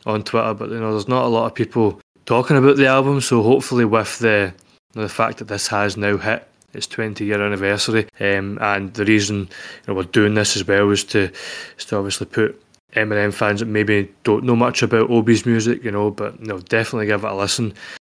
on 0.06 0.22
Twitter, 0.22 0.54
but 0.54 0.70
you 0.70 0.80
know, 0.80 0.92
there's 0.92 1.08
not 1.08 1.24
a 1.24 1.28
lot 1.28 1.46
of 1.46 1.54
people 1.54 2.00
talking 2.24 2.56
about 2.56 2.76
the 2.76 2.86
album. 2.86 3.20
So 3.20 3.42
hopefully, 3.42 3.84
with 3.84 4.18
the 4.20 4.54
the 4.92 5.08
fact 5.08 5.38
that 5.38 5.48
this 5.48 5.68
has 5.68 5.96
now 5.96 6.16
hit 6.16 6.48
its 6.72 6.86
20 6.86 7.24
year 7.24 7.42
anniversary, 7.42 8.08
um, 8.20 8.58
and 8.60 8.94
the 8.94 9.04
reason 9.04 9.40
you 9.40 9.48
know 9.88 9.94
we're 9.94 10.04
doing 10.04 10.34
this 10.34 10.56
as 10.56 10.66
well 10.66 10.90
is 10.90 11.04
to 11.04 11.30
is 11.78 11.84
to 11.86 11.96
obviously 11.96 12.26
put 12.26 12.62
Eminem 12.94 13.34
fans 13.34 13.60
that 13.60 13.66
maybe 13.66 14.10
don't 14.24 14.44
know 14.44 14.56
much 14.56 14.82
about 14.82 15.10
Obie's 15.10 15.44
music, 15.44 15.84
you 15.84 15.90
know, 15.90 16.10
but 16.10 16.38
you 16.40 16.46
know, 16.46 16.58
definitely 16.60 17.06
give 17.06 17.24
it 17.24 17.30
a 17.30 17.34
listen 17.34 17.74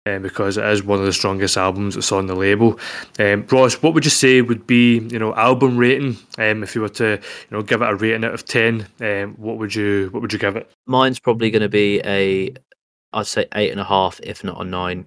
um, 0.08 0.22
because 0.22 0.58
it 0.58 0.66
is 0.66 0.84
one 0.84 1.00
of 1.00 1.06
the 1.06 1.14
strongest 1.14 1.58
albums 1.58 1.96
that's 1.96 2.12
on 2.12 2.28
the 2.28 2.36
label. 2.36 2.80
Um, 3.20 3.46
Ross, 3.52 3.76
what 3.76 3.94
would 3.94 4.06
you 4.06 4.12
say 4.12 4.42
would 4.42 4.68
be 4.68 5.00
you 5.00 5.20
know 5.20 5.34
album 5.36 5.78
rating 5.78 6.18
um, 6.38 6.64
if 6.64 6.76
you 6.76 6.82
were 6.82 6.90
to 6.90 7.12
you 7.12 7.58
know 7.58 7.62
give 7.62 7.82
it 7.82 7.90
a 7.90 7.96
rating 7.96 8.24
out 8.24 8.34
of 8.34 8.46
ten? 8.46 8.88
Um, 9.00 9.36
what 9.36 9.58
would 9.58 9.74
you 9.76 10.10
what 10.12 10.22
would 10.22 10.34
you 10.34 10.40
give 10.40 10.56
it? 10.56 10.70
Mine's 10.86 11.20
probably 11.20 11.52
going 11.52 11.62
to 11.62 11.70
be 11.70 12.02
a 12.06 12.54
I'd 13.14 13.28
say 13.28 13.48
eight 13.56 13.72
and 13.72 13.80
a 13.80 13.86
half, 13.86 14.20
if 14.24 14.44
not 14.44 14.62
a 14.62 14.64
nine, 14.64 15.06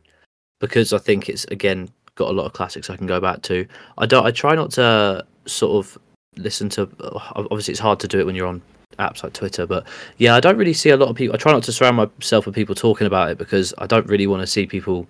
because 0.61 0.93
I 0.93 0.99
think 0.99 1.29
it's 1.29 1.45
again 1.47 1.91
got 2.15 2.29
a 2.29 2.33
lot 2.33 2.47
of 2.47 2.53
classics 2.53 2.91
I 2.91 2.97
can 2.97 3.07
go 3.07 3.21
back 3.21 3.43
to. 3.43 3.67
I 3.99 4.07
don't. 4.07 4.27
I 4.27 4.31
try 4.31 4.55
not 4.55 4.71
to 4.73 5.25
sort 5.47 5.85
of 5.85 5.99
listen 6.37 6.69
to. 6.71 6.89
Obviously, 7.37 7.73
it's 7.73 7.81
hard 7.81 8.01
to 8.01 8.09
do 8.09 8.19
it 8.19 8.27
when 8.27 8.35
you're 8.35 8.47
on 8.47 8.63
apps 8.99 9.23
like 9.23 9.33
Twitter. 9.33 9.67
But 9.67 9.87
yeah, 10.19 10.35
I 10.35 10.41
don't 10.41 10.57
really 10.57 10.73
see 10.73 10.91
a 10.91 10.97
lot 10.97 11.09
of 11.09 11.17
people. 11.17 11.35
I 11.35 11.39
try 11.39 11.53
not 11.53 11.63
to 11.65 11.73
surround 11.73 11.97
myself 11.97 12.47
with 12.47 12.55
people 12.55 12.75
talking 12.75 13.07
about 13.07 13.31
it 13.31 13.39
because 13.39 13.73
I 13.79 13.87
don't 13.87 14.07
really 14.07 14.27
want 14.27 14.43
to 14.43 14.47
see 14.47 14.67
people 14.67 15.07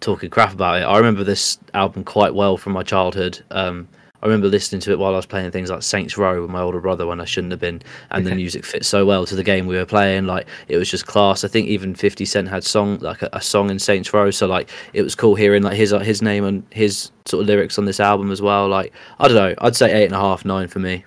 talking 0.00 0.30
crap 0.30 0.52
about 0.52 0.80
it. 0.80 0.84
I 0.84 0.96
remember 0.96 1.24
this 1.24 1.58
album 1.74 2.04
quite 2.04 2.34
well 2.34 2.56
from 2.56 2.72
my 2.72 2.82
childhood. 2.82 3.42
Um, 3.50 3.88
I 4.22 4.26
remember 4.26 4.48
listening 4.48 4.82
to 4.82 4.90
it 4.90 4.98
while 4.98 5.14
I 5.14 5.16
was 5.16 5.24
playing 5.24 5.50
things 5.50 5.70
like 5.70 5.82
Saints 5.82 6.18
Row 6.18 6.42
with 6.42 6.50
my 6.50 6.60
older 6.60 6.80
brother 6.80 7.06
when 7.06 7.20
I 7.20 7.24
shouldn't 7.24 7.52
have 7.52 7.60
been, 7.60 7.80
and 8.10 8.26
the 8.26 8.34
music 8.34 8.66
fit 8.66 8.84
so 8.84 9.06
well 9.06 9.24
to 9.24 9.34
the 9.34 9.42
game 9.42 9.66
we 9.66 9.76
were 9.76 9.86
playing. 9.86 10.26
Like 10.26 10.46
it 10.68 10.76
was 10.76 10.90
just 10.90 11.06
class. 11.06 11.42
I 11.42 11.48
think 11.48 11.68
even 11.68 11.94
Fifty 11.94 12.26
Cent 12.26 12.48
had 12.48 12.62
song 12.62 12.98
like 12.98 13.22
a, 13.22 13.30
a 13.32 13.40
song 13.40 13.70
in 13.70 13.78
Saints 13.78 14.12
Row, 14.12 14.30
so 14.30 14.46
like 14.46 14.68
it 14.92 15.00
was 15.00 15.14
cool 15.14 15.36
hearing 15.36 15.62
like 15.62 15.76
his 15.76 15.90
his 16.02 16.20
name 16.20 16.44
and 16.44 16.62
his 16.70 17.10
sort 17.24 17.42
of 17.42 17.46
lyrics 17.48 17.78
on 17.78 17.86
this 17.86 17.98
album 17.98 18.30
as 18.30 18.42
well. 18.42 18.68
Like 18.68 18.92
I 19.18 19.28
don't 19.28 19.36
know, 19.36 19.54
I'd 19.58 19.76
say 19.76 19.90
eight 19.90 20.06
and 20.06 20.14
a 20.14 20.20
half, 20.20 20.44
nine 20.44 20.68
for 20.68 20.80
me. 20.80 21.04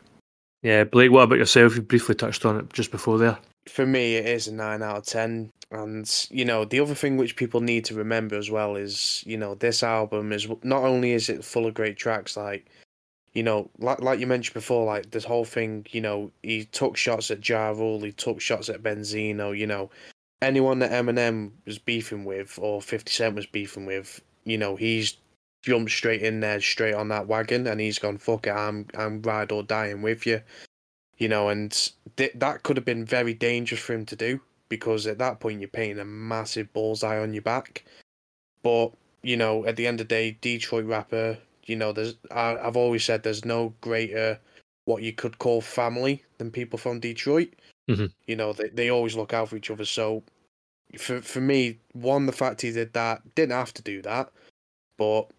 Yeah, 0.63 0.85
Blake, 0.85 1.11
what 1.11 1.23
about 1.23 1.37
yourself? 1.37 1.75
You 1.75 1.81
briefly 1.81 2.15
touched 2.15 2.45
on 2.45 2.57
it 2.57 2.71
just 2.71 2.89
before 2.89 3.17
there. 3.17 3.37
For 3.67 3.85
me, 3.85 4.15
it 4.15 4.25
is 4.25 4.47
a 4.47 4.53
nine 4.53 4.81
out 4.81 4.97
of 4.97 5.05
ten. 5.05 5.51
And 5.71 6.09
you 6.29 6.45
know, 6.45 6.65
the 6.65 6.79
other 6.79 6.95
thing 6.95 7.17
which 7.17 7.35
people 7.35 7.59
need 7.59 7.83
to 7.85 7.95
remember 7.95 8.37
as 8.37 8.49
well 8.49 8.75
is, 8.75 9.23
you 9.25 9.37
know, 9.37 9.55
this 9.55 9.83
album 9.83 10.31
is 10.31 10.47
not 10.63 10.83
only 10.83 11.11
is 11.11 11.29
it 11.29 11.43
full 11.43 11.65
of 11.65 11.73
great 11.73 11.97
tracks, 11.97 12.37
like, 12.37 12.67
you 13.33 13.43
know, 13.43 13.69
like 13.79 14.01
like 14.01 14.19
you 14.19 14.27
mentioned 14.27 14.53
before, 14.53 14.85
like 14.85 15.11
this 15.11 15.25
whole 15.25 15.45
thing, 15.45 15.85
you 15.91 15.99
know, 15.99 16.31
he 16.43 16.65
took 16.65 16.95
shots 16.95 17.29
at 17.29 17.47
Ja 17.47 17.69
Rule, 17.69 18.01
he 18.01 18.11
took 18.11 18.39
shots 18.39 18.69
at 18.69 18.83
Benzino, 18.83 19.57
you 19.57 19.67
know, 19.67 19.89
anyone 20.41 20.79
that 20.79 20.91
Eminem 20.91 21.51
was 21.65 21.79
beefing 21.79 22.23
with 22.23 22.57
or 22.61 22.81
Fifty 22.81 23.11
Cent 23.11 23.35
was 23.35 23.47
beefing 23.47 23.85
with, 23.85 24.21
you 24.45 24.57
know, 24.57 24.75
he's 24.75 25.17
jumped 25.63 25.91
straight 25.91 26.21
in 26.21 26.41
there, 26.41 26.61
straight 26.61 26.93
on 26.93 27.07
that 27.07 27.27
wagon, 27.27 27.65
and 27.65 27.81
he's 27.81 27.97
gone, 27.97 28.17
"Fuck 28.17 28.47
it, 28.47 28.51
I'm 28.51 28.85
I'm 28.95 29.21
ride 29.23 29.51
or 29.51 29.63
dying 29.63 30.01
with 30.03 30.27
you," 30.27 30.41
you 31.17 31.27
know, 31.27 31.49
and 31.49 31.91
th- 32.17 32.33
that 32.35 32.63
could 32.63 32.77
have 32.77 32.85
been 32.85 33.05
very 33.05 33.33
dangerous 33.33 33.81
for 33.81 33.93
him 33.93 34.05
to 34.05 34.15
do 34.15 34.39
because 34.69 35.07
at 35.07 35.17
that 35.17 35.39
point 35.39 35.59
you're 35.59 35.69
painting 35.69 35.99
a 35.99 36.05
massive 36.05 36.71
bullseye 36.73 37.19
on 37.19 37.33
your 37.33 37.41
back. 37.41 37.85
But 38.61 38.91
you 39.23 39.37
know, 39.37 39.65
at 39.65 39.77
the 39.77 39.87
end 39.87 39.99
of 39.99 40.07
the 40.07 40.15
day, 40.15 40.37
Detroit 40.41 40.85
rapper, 40.85 41.37
you 41.65 41.75
know, 41.75 41.91
there's 41.93 42.15
I, 42.29 42.57
I've 42.57 42.77
always 42.77 43.03
said 43.03 43.23
there's 43.23 43.45
no 43.45 43.73
greater 43.81 44.39
what 44.85 45.01
you 45.01 45.13
could 45.13 45.39
call 45.39 45.61
family 45.61 46.23
than 46.37 46.51
people 46.51 46.77
from 46.77 46.99
Detroit. 46.99 47.53
Mm-hmm. 47.89 48.07
You 48.27 48.35
know, 48.35 48.53
they 48.53 48.69
they 48.69 48.89
always 48.89 49.15
look 49.15 49.33
out 49.33 49.49
for 49.49 49.55
each 49.55 49.71
other. 49.71 49.85
So 49.85 50.23
for 50.97 51.21
for 51.21 51.41
me, 51.41 51.79
one, 51.93 52.25
the 52.25 52.31
fact 52.31 52.61
he 52.61 52.71
did 52.71 52.93
that 52.93 53.21
didn't 53.35 53.53
have 53.53 53.73
to 53.75 53.81
do 53.81 54.01
that, 54.01 54.31
but 54.97 55.29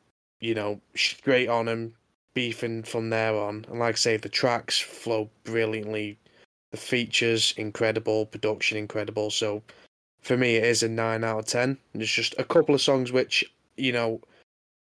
you 0.44 0.54
know, 0.54 0.78
straight 0.94 1.48
on 1.48 1.66
him, 1.66 1.94
beefing 2.34 2.82
from 2.82 3.08
there 3.08 3.34
on. 3.34 3.64
And 3.70 3.78
like 3.78 3.94
I 3.94 3.96
say, 3.96 4.16
the 4.18 4.28
tracks 4.28 4.78
flow 4.78 5.30
brilliantly. 5.44 6.18
The 6.70 6.76
features 6.76 7.54
incredible, 7.56 8.26
production 8.26 8.76
incredible. 8.76 9.30
So 9.30 9.62
for 10.20 10.36
me, 10.36 10.56
it 10.56 10.64
is 10.64 10.82
a 10.82 10.88
nine 10.88 11.24
out 11.24 11.38
of 11.38 11.46
ten. 11.46 11.78
There's 11.94 12.10
just 12.10 12.34
a 12.38 12.44
couple 12.44 12.74
of 12.74 12.82
songs 12.82 13.10
which 13.10 13.42
you 13.76 13.92
know 13.92 14.20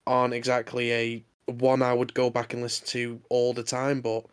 aren't 0.06 0.34
exactly 0.34 0.92
a 0.92 1.24
one 1.46 1.80
I 1.80 1.94
would 1.94 2.12
go 2.12 2.28
back 2.28 2.52
and 2.52 2.62
listen 2.62 2.87
to 2.88 3.20
all 3.30 3.54
the 3.54 3.62
time, 3.62 4.02
but 4.02 4.26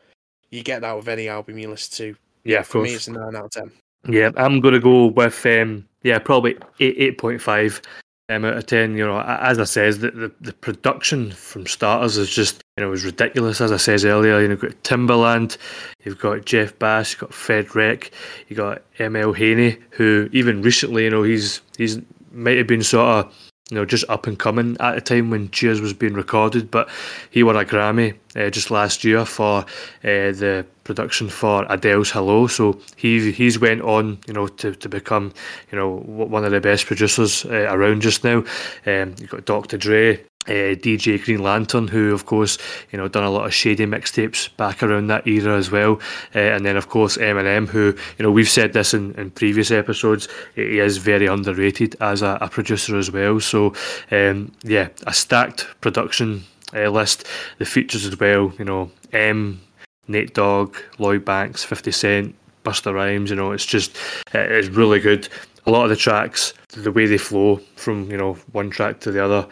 you 0.49 0.63
get 0.63 0.82
that 0.82 0.97
with 0.97 1.08
any 1.08 1.30
album 1.30 1.58
you 1.58 1.69
listen 1.69 1.95
to. 1.97 2.19
Yeah, 2.43 2.63
for 2.63 2.82
me, 2.82 2.93
it's 2.93 3.08
a 3.08 3.13
nine 3.13 3.36
out 3.38 3.45
of 3.45 3.51
ten. 3.51 3.71
Yeah, 4.10 4.32
I'm 4.36 4.60
gonna 4.60 4.82
go 4.82 5.06
with 5.06 5.45
um, 5.45 5.88
yeah, 6.04 6.19
probably 6.19 6.58
eight 6.82 6.95
eight 6.97 7.17
point 7.17 7.41
five 7.41 7.82
um, 8.30 8.46
out 8.46 8.58
of 8.58 8.66
ten. 8.66 8.96
You 8.98 9.06
know, 9.06 9.20
as 9.22 9.60
I 9.60 9.64
says, 9.64 10.00
the, 10.00 10.12
the, 10.12 10.32
the 10.42 10.54
production 10.54 11.32
from 11.32 11.68
starters 11.68 12.18
is 12.18 12.30
just 12.30 12.64
you 12.78 12.84
know 12.84 12.90
was 12.90 13.06
ridiculous. 13.06 13.62
As 13.62 13.72
I 13.72 13.78
says 13.78 14.06
earlier, 14.06 14.40
you 14.42 14.48
know, 14.48 14.54
you've 14.54 14.62
got 14.62 14.84
Timbaland, 14.84 15.58
you've 16.04 16.20
got 16.20 16.46
Jeff 16.46 16.78
Bass, 16.80 17.14
you've 17.14 17.22
got 17.22 17.34
Fred 17.34 17.76
Wreck, 17.76 18.12
you 18.48 18.56
got 18.56 18.82
Emile 19.00 19.34
Haynie, 19.34 19.78
who 19.92 20.30
even 20.32 20.62
recently, 20.62 21.04
you 21.04 21.10
know, 21.10 21.24
he's 21.24 21.62
he's 21.78 22.00
might 22.32 22.58
have 22.58 22.68
been 22.68 22.84
sort 22.84 23.26
of 23.26 23.44
you 23.69 23.75
know, 23.75 23.86
just 23.86 24.06
up 24.10 24.28
and 24.28 24.38
coming 24.38 24.78
at 24.80 24.95
the 24.95 25.01
time 25.01 25.32
when 25.32 25.49
Cheers 25.49 25.82
was 25.82 25.93
being 25.93 26.13
recorded. 26.13 26.69
But 26.69 26.88
he 27.32 27.41
won 27.41 27.56
a 27.56 27.65
Grammy 27.65 28.15
uh, 28.36 28.49
just 28.49 28.69
last 28.69 29.04
year 29.04 29.25
for 29.25 29.62
uh, 29.62 29.65
the 30.04 30.65
production 30.84 31.30
for 31.30 31.65
Adele's 31.69 32.12
Hello. 32.12 32.45
So 32.47 32.80
he 32.95 33.32
he's 33.32 33.60
went 33.60 33.82
on, 33.82 34.19
you 34.28 34.34
know, 34.34 34.47
to, 34.47 34.75
to 34.75 34.89
become, 34.89 35.34
you 35.71 35.78
know, 35.78 35.95
one 35.95 36.45
of 36.45 36.51
the 36.51 36.62
best 36.62 36.86
producers 36.86 37.43
uh, 37.45 37.67
around 37.69 38.01
just 38.01 38.23
now. 38.23 38.43
Um, 38.86 39.15
you've 39.19 39.32
got 39.32 39.45
Dr. 39.45 39.78
Dre, 39.78 40.23
uh, 40.47 40.75
DJ 40.75 41.23
Green 41.23 41.41
Lantern, 41.41 41.88
who 41.88 42.13
of 42.13 42.25
course 42.25 42.58
you 42.91 42.97
know 42.97 43.08
done 43.08 43.23
a 43.23 43.29
lot 43.29 43.45
of 43.45 43.53
shady 43.53 43.86
mixtapes 43.86 44.55
back 44.58 44.84
around 44.84 45.08
that 45.08 45.27
era 45.27 45.58
as 45.58 45.71
well, 45.71 45.99
uh, 46.36 46.39
and 46.39 46.65
then 46.65 46.77
of 46.77 46.89
course 46.89 47.17
Eminem, 47.17 47.67
who 47.67 47.95
you 48.17 48.23
know 48.23 48.31
we've 48.31 48.49
said 48.49 48.73
this 48.73 48.93
in, 48.93 49.13
in 49.15 49.31
previous 49.31 49.71
episodes, 49.71 50.27
he 50.55 50.79
is 50.79 50.97
very 50.97 51.25
underrated 51.25 51.95
as 52.01 52.21
a, 52.21 52.38
a 52.41 52.49
producer 52.49 52.97
as 52.97 53.12
well. 53.12 53.39
So 53.39 53.73
um, 54.12 54.51
yeah, 54.63 54.89
a 55.08 55.13
stacked 55.13 55.67
production 55.81 56.43
uh, 56.73 56.89
list, 56.89 57.25
the 57.58 57.65
features 57.65 58.05
as 58.05 58.19
well. 58.19 58.53
You 58.60 58.65
know 58.65 58.91
M, 59.13 59.62
Nate 60.08 60.34
Dogg, 60.34 60.75
Lloyd 60.99 61.25
Banks, 61.25 61.63
Fifty 61.63 61.91
Cent, 61.91 62.36
Busta 62.63 62.93
Rhymes. 62.93 63.29
You 63.29 63.36
know 63.36 63.51
it's 63.51 63.65
just 63.65 63.95
it's 64.34 64.67
really 64.69 64.99
good. 64.99 65.27
A 65.67 65.71
lot 65.71 65.86
of 65.86 65.89
the 65.89 65.95
tracks, 65.95 66.53
the 66.73 66.91
way 66.91 67.08
they 67.08 67.17
flow 67.17 67.60
from 67.75 68.12
you 68.12 68.17
know 68.17 68.34
one 68.51 68.69
track 68.69 68.99
to 68.99 69.12
the 69.12 69.23
other 69.23 69.47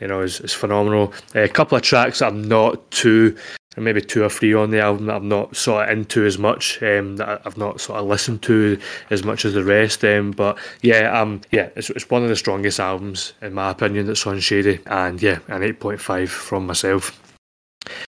you 0.00 0.06
know, 0.06 0.20
is, 0.20 0.40
is 0.40 0.52
phenomenal. 0.52 1.12
Uh, 1.34 1.40
a 1.40 1.48
couple 1.48 1.76
of 1.76 1.82
tracks 1.82 2.22
I'm 2.22 2.42
not 2.46 2.90
too, 2.90 3.36
maybe 3.76 4.00
two 4.00 4.24
or 4.24 4.28
three 4.28 4.54
on 4.54 4.70
the 4.70 4.80
album 4.80 5.06
that 5.06 5.16
I'm 5.16 5.28
not 5.28 5.56
sort 5.56 5.84
of 5.84 5.96
into 5.96 6.24
as 6.24 6.38
much, 6.38 6.82
um, 6.82 7.16
that 7.16 7.42
I've 7.44 7.58
not 7.58 7.80
sort 7.80 7.98
of 7.98 8.06
listened 8.06 8.42
to 8.42 8.78
as 9.10 9.24
much 9.24 9.44
as 9.44 9.54
the 9.54 9.64
rest. 9.64 10.04
Um, 10.04 10.30
but 10.32 10.58
yeah, 10.82 11.18
um, 11.18 11.40
yeah, 11.50 11.68
it's, 11.76 11.90
it's 11.90 12.10
one 12.10 12.22
of 12.22 12.28
the 12.28 12.36
strongest 12.36 12.80
albums 12.80 13.32
in 13.42 13.54
my 13.54 13.70
opinion 13.70 14.06
that's 14.06 14.26
on 14.26 14.40
Shady, 14.40 14.80
and 14.86 15.20
yeah, 15.20 15.38
an 15.48 15.62
8.5 15.62 16.28
from 16.28 16.66
myself. 16.66 17.20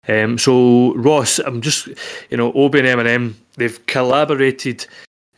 Um, 0.08 0.36
so 0.36 0.94
Ross, 0.94 1.38
I'm 1.38 1.60
just, 1.60 1.88
you 2.30 2.36
know, 2.36 2.52
Obie 2.54 2.80
and 2.80 2.88
Eminem, 2.88 3.34
they've 3.56 3.84
collaborated. 3.86 4.86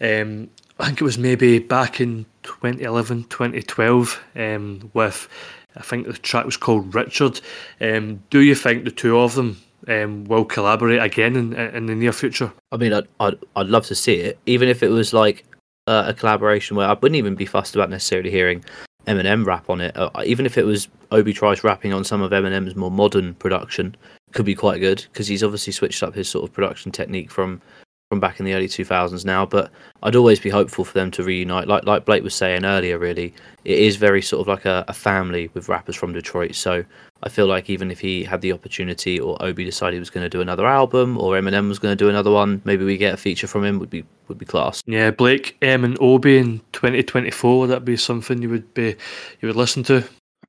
Um, 0.00 0.48
I 0.78 0.86
think 0.86 1.00
it 1.00 1.04
was 1.04 1.18
maybe 1.18 1.58
back 1.58 2.00
in 2.00 2.26
2011, 2.42 3.24
2012, 3.24 4.24
um, 4.36 4.90
with 4.92 5.28
I 5.76 5.82
think 5.82 6.06
the 6.06 6.12
track 6.12 6.44
was 6.44 6.56
called 6.56 6.94
Richard. 6.94 7.40
Um, 7.80 8.22
do 8.30 8.40
you 8.40 8.54
think 8.54 8.84
the 8.84 8.90
two 8.90 9.18
of 9.18 9.34
them 9.34 9.60
um, 9.88 10.24
will 10.24 10.44
collaborate 10.44 11.02
again 11.02 11.36
in, 11.36 11.52
in 11.54 11.86
the 11.86 11.94
near 11.94 12.12
future? 12.12 12.52
I 12.72 12.76
mean, 12.76 12.92
I'd, 12.92 13.08
I'd, 13.20 13.38
I'd 13.56 13.66
love 13.66 13.86
to 13.86 13.94
see 13.94 14.14
it, 14.14 14.38
even 14.46 14.68
if 14.68 14.82
it 14.82 14.88
was 14.88 15.12
like 15.12 15.44
uh, 15.86 16.04
a 16.06 16.14
collaboration 16.14 16.76
where 16.76 16.88
I 16.88 16.94
wouldn't 16.94 17.16
even 17.16 17.34
be 17.34 17.46
fussed 17.46 17.74
about 17.74 17.90
necessarily 17.90 18.30
hearing 18.30 18.64
Eminem 19.06 19.44
rap 19.46 19.68
on 19.68 19.80
it. 19.80 19.96
Uh, 19.96 20.10
even 20.24 20.46
if 20.46 20.56
it 20.56 20.64
was 20.64 20.88
Obie 21.12 21.32
Trice 21.32 21.64
rapping 21.64 21.92
on 21.92 22.04
some 22.04 22.22
of 22.22 22.30
Eminem's 22.30 22.76
more 22.76 22.90
modern 22.90 23.34
production, 23.34 23.96
could 24.32 24.46
be 24.46 24.54
quite 24.54 24.80
good 24.80 25.04
because 25.12 25.28
he's 25.28 25.42
obviously 25.42 25.72
switched 25.72 26.02
up 26.02 26.14
his 26.14 26.28
sort 26.28 26.48
of 26.48 26.52
production 26.52 26.90
technique 26.90 27.30
from 27.30 27.60
from 28.08 28.20
back 28.20 28.38
in 28.38 28.46
the 28.46 28.54
early 28.54 28.68
2000s 28.68 29.24
now. 29.24 29.46
But 29.46 29.70
I'd 30.02 30.16
always 30.16 30.38
be 30.38 30.50
hopeful 30.50 30.84
for 30.84 30.92
them 30.94 31.10
to 31.12 31.22
reunite. 31.22 31.68
Like 31.68 31.84
like 31.84 32.04
Blake 32.04 32.22
was 32.22 32.34
saying 32.34 32.64
earlier, 32.64 32.98
really, 32.98 33.34
it 33.64 33.78
is 33.78 33.96
very 33.96 34.22
sort 34.22 34.42
of 34.42 34.48
like 34.48 34.64
a, 34.64 34.84
a 34.88 34.92
family 34.92 35.50
with 35.54 35.68
rappers 35.68 35.96
from 35.96 36.12
Detroit. 36.12 36.54
So 36.54 36.84
I 37.22 37.28
feel 37.28 37.46
like 37.46 37.70
even 37.70 37.90
if 37.90 38.00
he 38.00 38.24
had 38.24 38.40
the 38.40 38.52
opportunity, 38.52 39.18
or 39.18 39.42
Obie 39.42 39.64
decided 39.64 39.94
he 39.94 40.00
was 40.00 40.10
going 40.10 40.24
to 40.24 40.30
do 40.30 40.40
another 40.40 40.66
album, 40.66 41.18
or 41.18 41.34
Eminem 41.34 41.68
was 41.68 41.78
going 41.78 41.96
to 41.96 42.04
do 42.04 42.08
another 42.08 42.30
one, 42.30 42.60
maybe 42.64 42.84
we 42.84 42.96
get 42.96 43.14
a 43.14 43.18
feature 43.18 43.46
from 43.46 43.64
him. 43.64 43.78
Would 43.78 43.90
be 43.90 44.04
would 44.28 44.38
be 44.38 44.46
class. 44.46 44.82
Yeah, 44.86 45.10
Blake, 45.10 45.56
M 45.62 45.84
and 45.84 45.98
Obie 46.00 46.38
in 46.38 46.60
2024. 46.72 47.66
that'd 47.66 47.82
that 47.82 47.84
be 47.84 47.96
something 47.96 48.42
you 48.42 48.50
would 48.50 48.72
be 48.74 48.96
you 49.40 49.48
would 49.48 49.56
listen 49.56 49.82
to? 49.84 50.04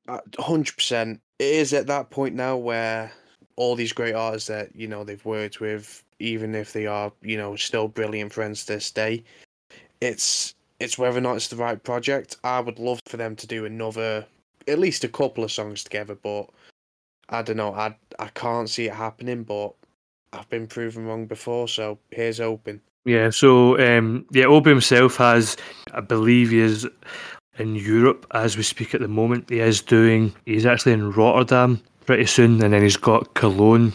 Uh, 0.07 0.19
hundred 0.39 0.75
percent. 0.75 1.21
It 1.39 1.55
is 1.55 1.73
at 1.73 1.87
that 1.87 2.09
point 2.09 2.35
now 2.35 2.57
where 2.57 3.11
all 3.57 3.75
these 3.75 3.93
great 3.93 4.15
artists 4.15 4.47
that 4.47 4.75
you 4.75 4.87
know 4.87 5.03
they've 5.03 5.25
worked 5.25 5.59
with 5.59 6.03
even 6.19 6.55
if 6.55 6.73
they 6.73 6.87
are, 6.87 7.11
you 7.21 7.37
know, 7.37 7.55
still 7.55 7.87
brilliant 7.87 8.31
friends 8.31 8.65
to 8.65 8.73
this 8.73 8.91
day. 8.91 9.23
It's 10.01 10.53
it's 10.79 10.97
whether 10.97 11.17
or 11.17 11.21
not 11.21 11.35
it's 11.35 11.47
the 11.47 11.55
right 11.55 11.81
project. 11.81 12.37
I 12.43 12.59
would 12.59 12.79
love 12.79 12.99
for 13.05 13.17
them 13.17 13.35
to 13.37 13.47
do 13.47 13.65
another, 13.65 14.25
at 14.67 14.79
least 14.79 15.03
a 15.03 15.09
couple 15.09 15.43
of 15.43 15.51
songs 15.51 15.83
together, 15.83 16.15
but 16.15 16.49
I 17.29 17.41
don't 17.41 17.57
know. 17.57 17.73
I 17.73 17.95
I 18.19 18.27
can't 18.27 18.69
see 18.69 18.85
it 18.85 18.93
happening, 18.93 19.43
but 19.43 19.73
I've 20.33 20.49
been 20.49 20.67
proven 20.67 21.05
wrong 21.05 21.25
before, 21.25 21.67
so 21.67 21.97
here's 22.11 22.39
open. 22.39 22.81
Yeah, 23.05 23.29
so 23.29 23.79
um, 23.79 24.25
yeah, 24.31 24.45
Obie 24.45 24.71
himself 24.71 25.17
has, 25.17 25.57
I 25.93 26.01
believe, 26.01 26.49
he 26.49 26.59
is 26.59 26.87
in 27.59 27.75
Europe 27.75 28.25
as 28.33 28.57
we 28.57 28.63
speak 28.63 28.95
at 28.95 29.01
the 29.01 29.07
moment. 29.07 29.49
He 29.49 29.59
is 29.59 29.81
doing. 29.81 30.33
He's 30.45 30.65
actually 30.65 30.93
in 30.93 31.11
Rotterdam 31.11 31.81
pretty 32.05 32.25
soon, 32.25 32.63
and 32.63 32.73
then 32.73 32.81
he's 32.81 32.97
got 32.97 33.33
Cologne 33.33 33.93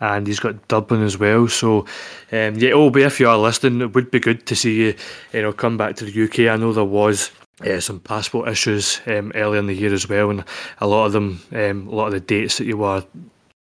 and 0.00 0.26
he's 0.26 0.40
got 0.40 0.68
Dublin 0.68 1.02
as 1.02 1.18
well. 1.18 1.46
So, 1.48 1.80
um, 2.32 2.54
yeah, 2.56 2.72
Obie, 2.72 3.02
if 3.02 3.20
you 3.20 3.28
are 3.28 3.38
listening, 3.38 3.80
it 3.82 3.94
would 3.94 4.10
be 4.10 4.18
good 4.18 4.46
to 4.46 4.56
see 4.56 4.76
you, 4.76 4.94
you 5.32 5.42
know, 5.42 5.52
come 5.52 5.76
back 5.76 5.96
to 5.96 6.04
the 6.04 6.24
UK. 6.24 6.52
I 6.52 6.56
know 6.56 6.72
there 6.72 6.84
was 6.84 7.30
uh, 7.64 7.80
some 7.80 8.00
passport 8.00 8.48
issues 8.48 9.00
um, 9.06 9.32
earlier 9.34 9.60
in 9.60 9.66
the 9.66 9.74
year 9.74 9.92
as 9.92 10.08
well, 10.08 10.30
and 10.30 10.44
a 10.78 10.86
lot 10.86 11.06
of 11.06 11.12
them, 11.12 11.42
um, 11.52 11.86
a 11.88 11.94
lot 11.94 12.06
of 12.06 12.12
the 12.12 12.20
dates 12.20 12.58
that 12.58 12.64
you 12.64 12.78
were. 12.78 13.04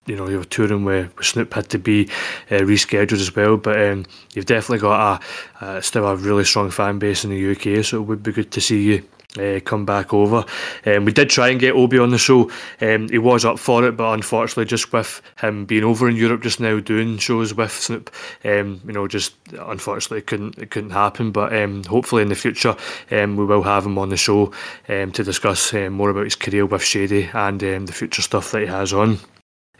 You 0.06 0.16
know, 0.16 0.26
you 0.26 0.38
were 0.38 0.44
touring 0.44 0.86
with, 0.86 1.14
with 1.18 1.26
Snoop 1.26 1.52
had 1.52 1.68
to 1.68 1.78
be 1.78 2.08
uh, 2.50 2.60
rescheduled 2.60 3.20
as 3.20 3.36
well, 3.36 3.58
but 3.58 3.78
um, 3.78 4.06
you've 4.32 4.46
definitely 4.46 4.78
got 4.78 5.22
a, 5.60 5.66
a 5.66 5.82
still 5.82 6.06
a 6.06 6.16
really 6.16 6.44
strong 6.44 6.70
fan 6.70 6.98
base 6.98 7.24
in 7.24 7.30
the 7.30 7.50
UK, 7.50 7.84
so 7.84 7.98
it 7.98 8.06
would 8.06 8.22
be 8.22 8.32
good 8.32 8.50
to 8.52 8.60
see 8.62 8.82
you 8.84 9.06
uh, 9.36 9.60
come 9.60 9.84
back 9.84 10.14
over. 10.14 10.44
Um, 10.86 11.04
we 11.04 11.12
did 11.12 11.28
try 11.28 11.48
and 11.48 11.60
get 11.60 11.74
Obie 11.74 11.98
on 11.98 12.10
the 12.10 12.18
show. 12.18 12.50
Um, 12.80 13.08
he 13.08 13.18
was 13.18 13.44
up 13.44 13.58
for 13.58 13.84
it, 13.86 13.96
but 13.96 14.14
unfortunately, 14.14 14.64
just 14.64 14.92
with 14.92 15.20
him 15.38 15.66
being 15.66 15.84
over 15.84 16.08
in 16.08 16.16
Europe 16.16 16.42
just 16.42 16.60
now 16.60 16.80
doing 16.80 17.18
shows 17.18 17.52
with 17.54 17.72
Snoop, 17.72 18.10
um, 18.44 18.80
you 18.86 18.92
know, 18.92 19.06
just 19.06 19.34
unfortunately 19.52 20.18
it 20.18 20.26
couldn't 20.26 20.58
it 20.58 20.70
couldn't 20.70 20.90
happen. 20.90 21.30
But 21.30 21.54
um, 21.54 21.84
hopefully 21.84 22.22
in 22.22 22.28
the 22.28 22.34
future, 22.34 22.76
um, 23.10 23.36
we 23.36 23.44
will 23.44 23.62
have 23.62 23.84
him 23.84 23.98
on 23.98 24.08
the 24.08 24.16
show 24.16 24.52
um, 24.88 25.12
to 25.12 25.22
discuss 25.22 25.72
more 25.72 26.10
about 26.10 26.24
his 26.24 26.36
career 26.36 26.64
with 26.64 26.82
Shady 26.82 27.28
and 27.34 27.60
the 27.60 27.92
future 27.92 28.22
stuff 28.22 28.50
that 28.52 28.62
he 28.62 28.66
has 28.66 28.92
on. 28.92 29.18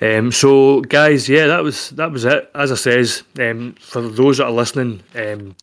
Um, 0.01 0.31
so, 0.31 0.81
guys, 0.83 1.29
yeah, 1.29 1.47
that 1.49 1.63
was 1.63 1.91
that 1.91 2.13
was 2.13 2.25
it. 2.25 2.51
As 2.55 2.71
I 2.71 2.77
says, 2.77 3.25
um, 3.41 3.73
for 3.81 4.01
those 4.01 4.39
that 4.39 4.47
are 4.47 4.53
listening, 4.53 5.03
um, 5.17 5.57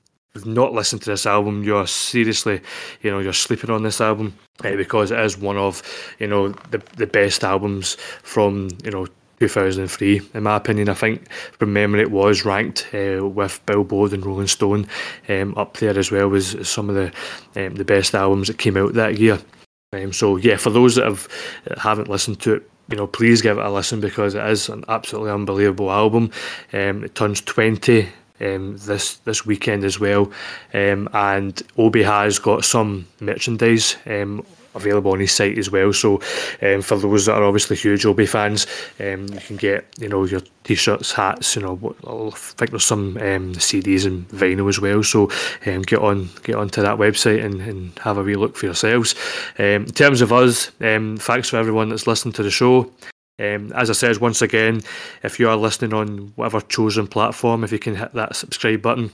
not 0.44 0.74
listened 0.74 1.02
to 1.04 1.12
this 1.12 1.26
album, 1.26 1.64
you're 1.64 1.88
seriously, 1.88 2.62
you 3.02 3.12
know, 3.12 3.20
you're 3.20 3.34
sleeping 3.34 3.70
on 3.70 3.84
this 3.84 4.02
album 4.02 4.38
uh, 4.64 4.76
because 4.76 5.12
it 5.12 5.20
is 5.20 5.38
one 5.38 5.58
of, 5.58 5.82
you 6.20 6.28
know, 6.28 6.50
the 6.72 6.82
the 6.98 7.08
best 7.08 7.44
albums 7.44 7.96
from 8.24 8.70
you 8.84 8.92
know 8.92 9.08
2003, 9.40 10.22
in 10.34 10.44
my 10.44 10.56
opinion. 10.56 10.90
I 10.90 10.94
think 10.94 11.32
from 11.32 11.74
memory 11.74 12.02
it 12.02 12.12
was 12.12 12.46
ranked 12.46 12.88
uh, 12.94 13.28
with 13.28 13.66
Billboard 13.66 14.14
and 14.14 14.26
Rolling 14.26 14.48
Stone 14.48 14.88
um, 15.30 15.54
up 15.58 15.78
there 15.78 15.98
as 15.98 16.12
well 16.12 16.34
as 16.36 16.68
some 16.68 16.90
of 16.90 16.96
the 16.96 17.66
um, 17.66 17.76
the 17.76 17.86
best 17.86 18.16
albums 18.16 18.48
that 18.48 18.58
came 18.58 18.78
out 18.78 18.94
that 18.94 19.20
year. 19.20 19.40
Um, 19.94 20.12
so 20.12 20.38
yeah, 20.38 20.58
for 20.58 20.70
those 20.70 20.96
that 20.96 21.06
have 21.06 21.28
haven't 21.78 22.10
listened 22.10 22.40
to 22.42 22.56
it, 22.56 22.70
you 22.90 22.98
know, 22.98 23.08
please 23.08 23.42
give 23.42 23.58
it 23.58 23.66
a 23.66 23.70
listen 23.70 24.00
because 24.00 24.36
it 24.36 24.46
is 24.46 24.70
an 24.70 24.84
absolutely 24.88 25.32
unbelievable 25.32 25.92
album. 25.92 26.32
Um, 26.74 27.04
it 27.04 27.16
turns 27.16 27.42
20 27.42 28.08
um, 28.42 28.78
this 28.78 29.18
this 29.18 29.46
weekend 29.46 29.84
as 29.84 30.00
well, 30.00 30.32
um, 30.74 31.10
and 31.14 31.62
Obie 31.78 32.04
has 32.04 32.40
got 32.40 32.66
some 32.66 33.08
merchandise 33.20 33.98
um, 34.06 34.46
available 34.76 35.12
on 35.12 35.20
his 35.20 35.32
site 35.32 35.58
as 35.58 35.72
well. 35.72 35.92
So 35.94 36.22
um, 36.62 36.82
for 36.82 36.98
those 36.98 37.26
that 37.26 37.36
are 37.36 37.44
obviously 37.44 37.78
huge 37.78 38.06
Obie 38.06 38.26
fans, 38.26 38.68
um, 39.00 39.28
you 39.28 39.40
can 39.40 39.56
get 39.56 39.86
you 40.00 40.10
know 40.10 40.26
your 40.26 40.42
t-shirts, 40.64 41.14
hats. 41.14 41.56
You 41.56 41.64
know, 41.64 41.96
I 42.06 42.36
think 42.36 42.72
there's 42.72 42.86
some 42.86 43.18
um, 43.18 43.54
CDs 43.54 44.06
and 44.06 44.28
vinyl 44.30 44.70
as 44.70 44.80
well. 44.80 45.02
So 45.02 45.32
um, 45.66 45.82
get 45.82 46.00
on 46.00 46.30
get 46.44 46.56
onto 46.56 46.82
that 46.82 46.98
website 46.98 47.44
and, 47.44 47.62
and 47.62 47.98
have 48.00 48.18
a 48.18 48.24
wee 48.24 48.36
look 48.36 48.58
for 48.58 48.66
yourselves. 48.66 49.16
Um, 49.58 49.86
in 49.86 49.86
terms 49.86 50.22
of 50.22 50.32
us, 50.32 50.72
um, 50.82 51.18
thanks 51.18 51.50
for 51.50 51.58
everyone 51.58 51.90
that's 51.90 52.08
listened 52.08 52.36
to 52.36 52.44
the 52.44 52.52
show. 52.52 52.92
Um, 53.38 53.72
as 53.74 53.90
I 53.90 53.94
said, 53.94 54.18
once 54.18 54.42
again, 54.42 54.82
if 55.24 55.40
you 55.40 55.50
are 55.50 55.58
listening 55.58 55.94
on 55.94 56.34
whatever 56.36 56.62
chosen 56.62 57.08
platform, 57.08 57.64
if 57.64 57.72
you 57.72 57.80
can 57.80 57.96
hit 57.96 58.14
that 58.14 58.36
subscribe 58.36 58.82
button, 58.82 59.12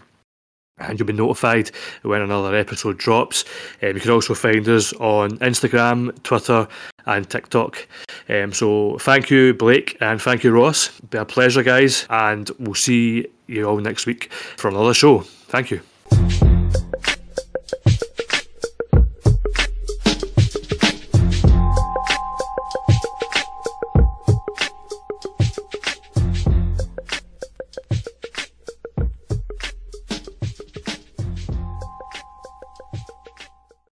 and 0.77 0.99
you'll 0.99 1.07
be 1.07 1.13
notified 1.13 1.71
when 2.01 2.21
another 2.21 2.55
episode 2.55 2.97
drops. 2.97 3.45
Um, 3.81 3.93
you 3.93 3.99
can 3.99 4.11
also 4.11 4.33
find 4.33 4.67
us 4.67 4.93
on 4.93 5.37
Instagram, 5.39 6.21
Twitter, 6.23 6.67
and 7.05 7.29
TikTok. 7.29 7.87
Um, 8.29 8.53
so 8.53 8.97
thank 8.99 9.29
you, 9.29 9.53
Blake, 9.53 9.97
and 10.01 10.21
thank 10.21 10.43
you, 10.43 10.51
Ross. 10.51 10.89
Be 11.09 11.17
a 11.17 11.25
pleasure, 11.25 11.63
guys, 11.63 12.05
and 12.09 12.49
we'll 12.59 12.75
see 12.75 13.27
you 13.47 13.65
all 13.65 13.77
next 13.77 14.05
week 14.05 14.31
for 14.33 14.69
another 14.69 14.93
show. 14.93 15.19
Thank 15.19 15.71
you. 15.71 15.81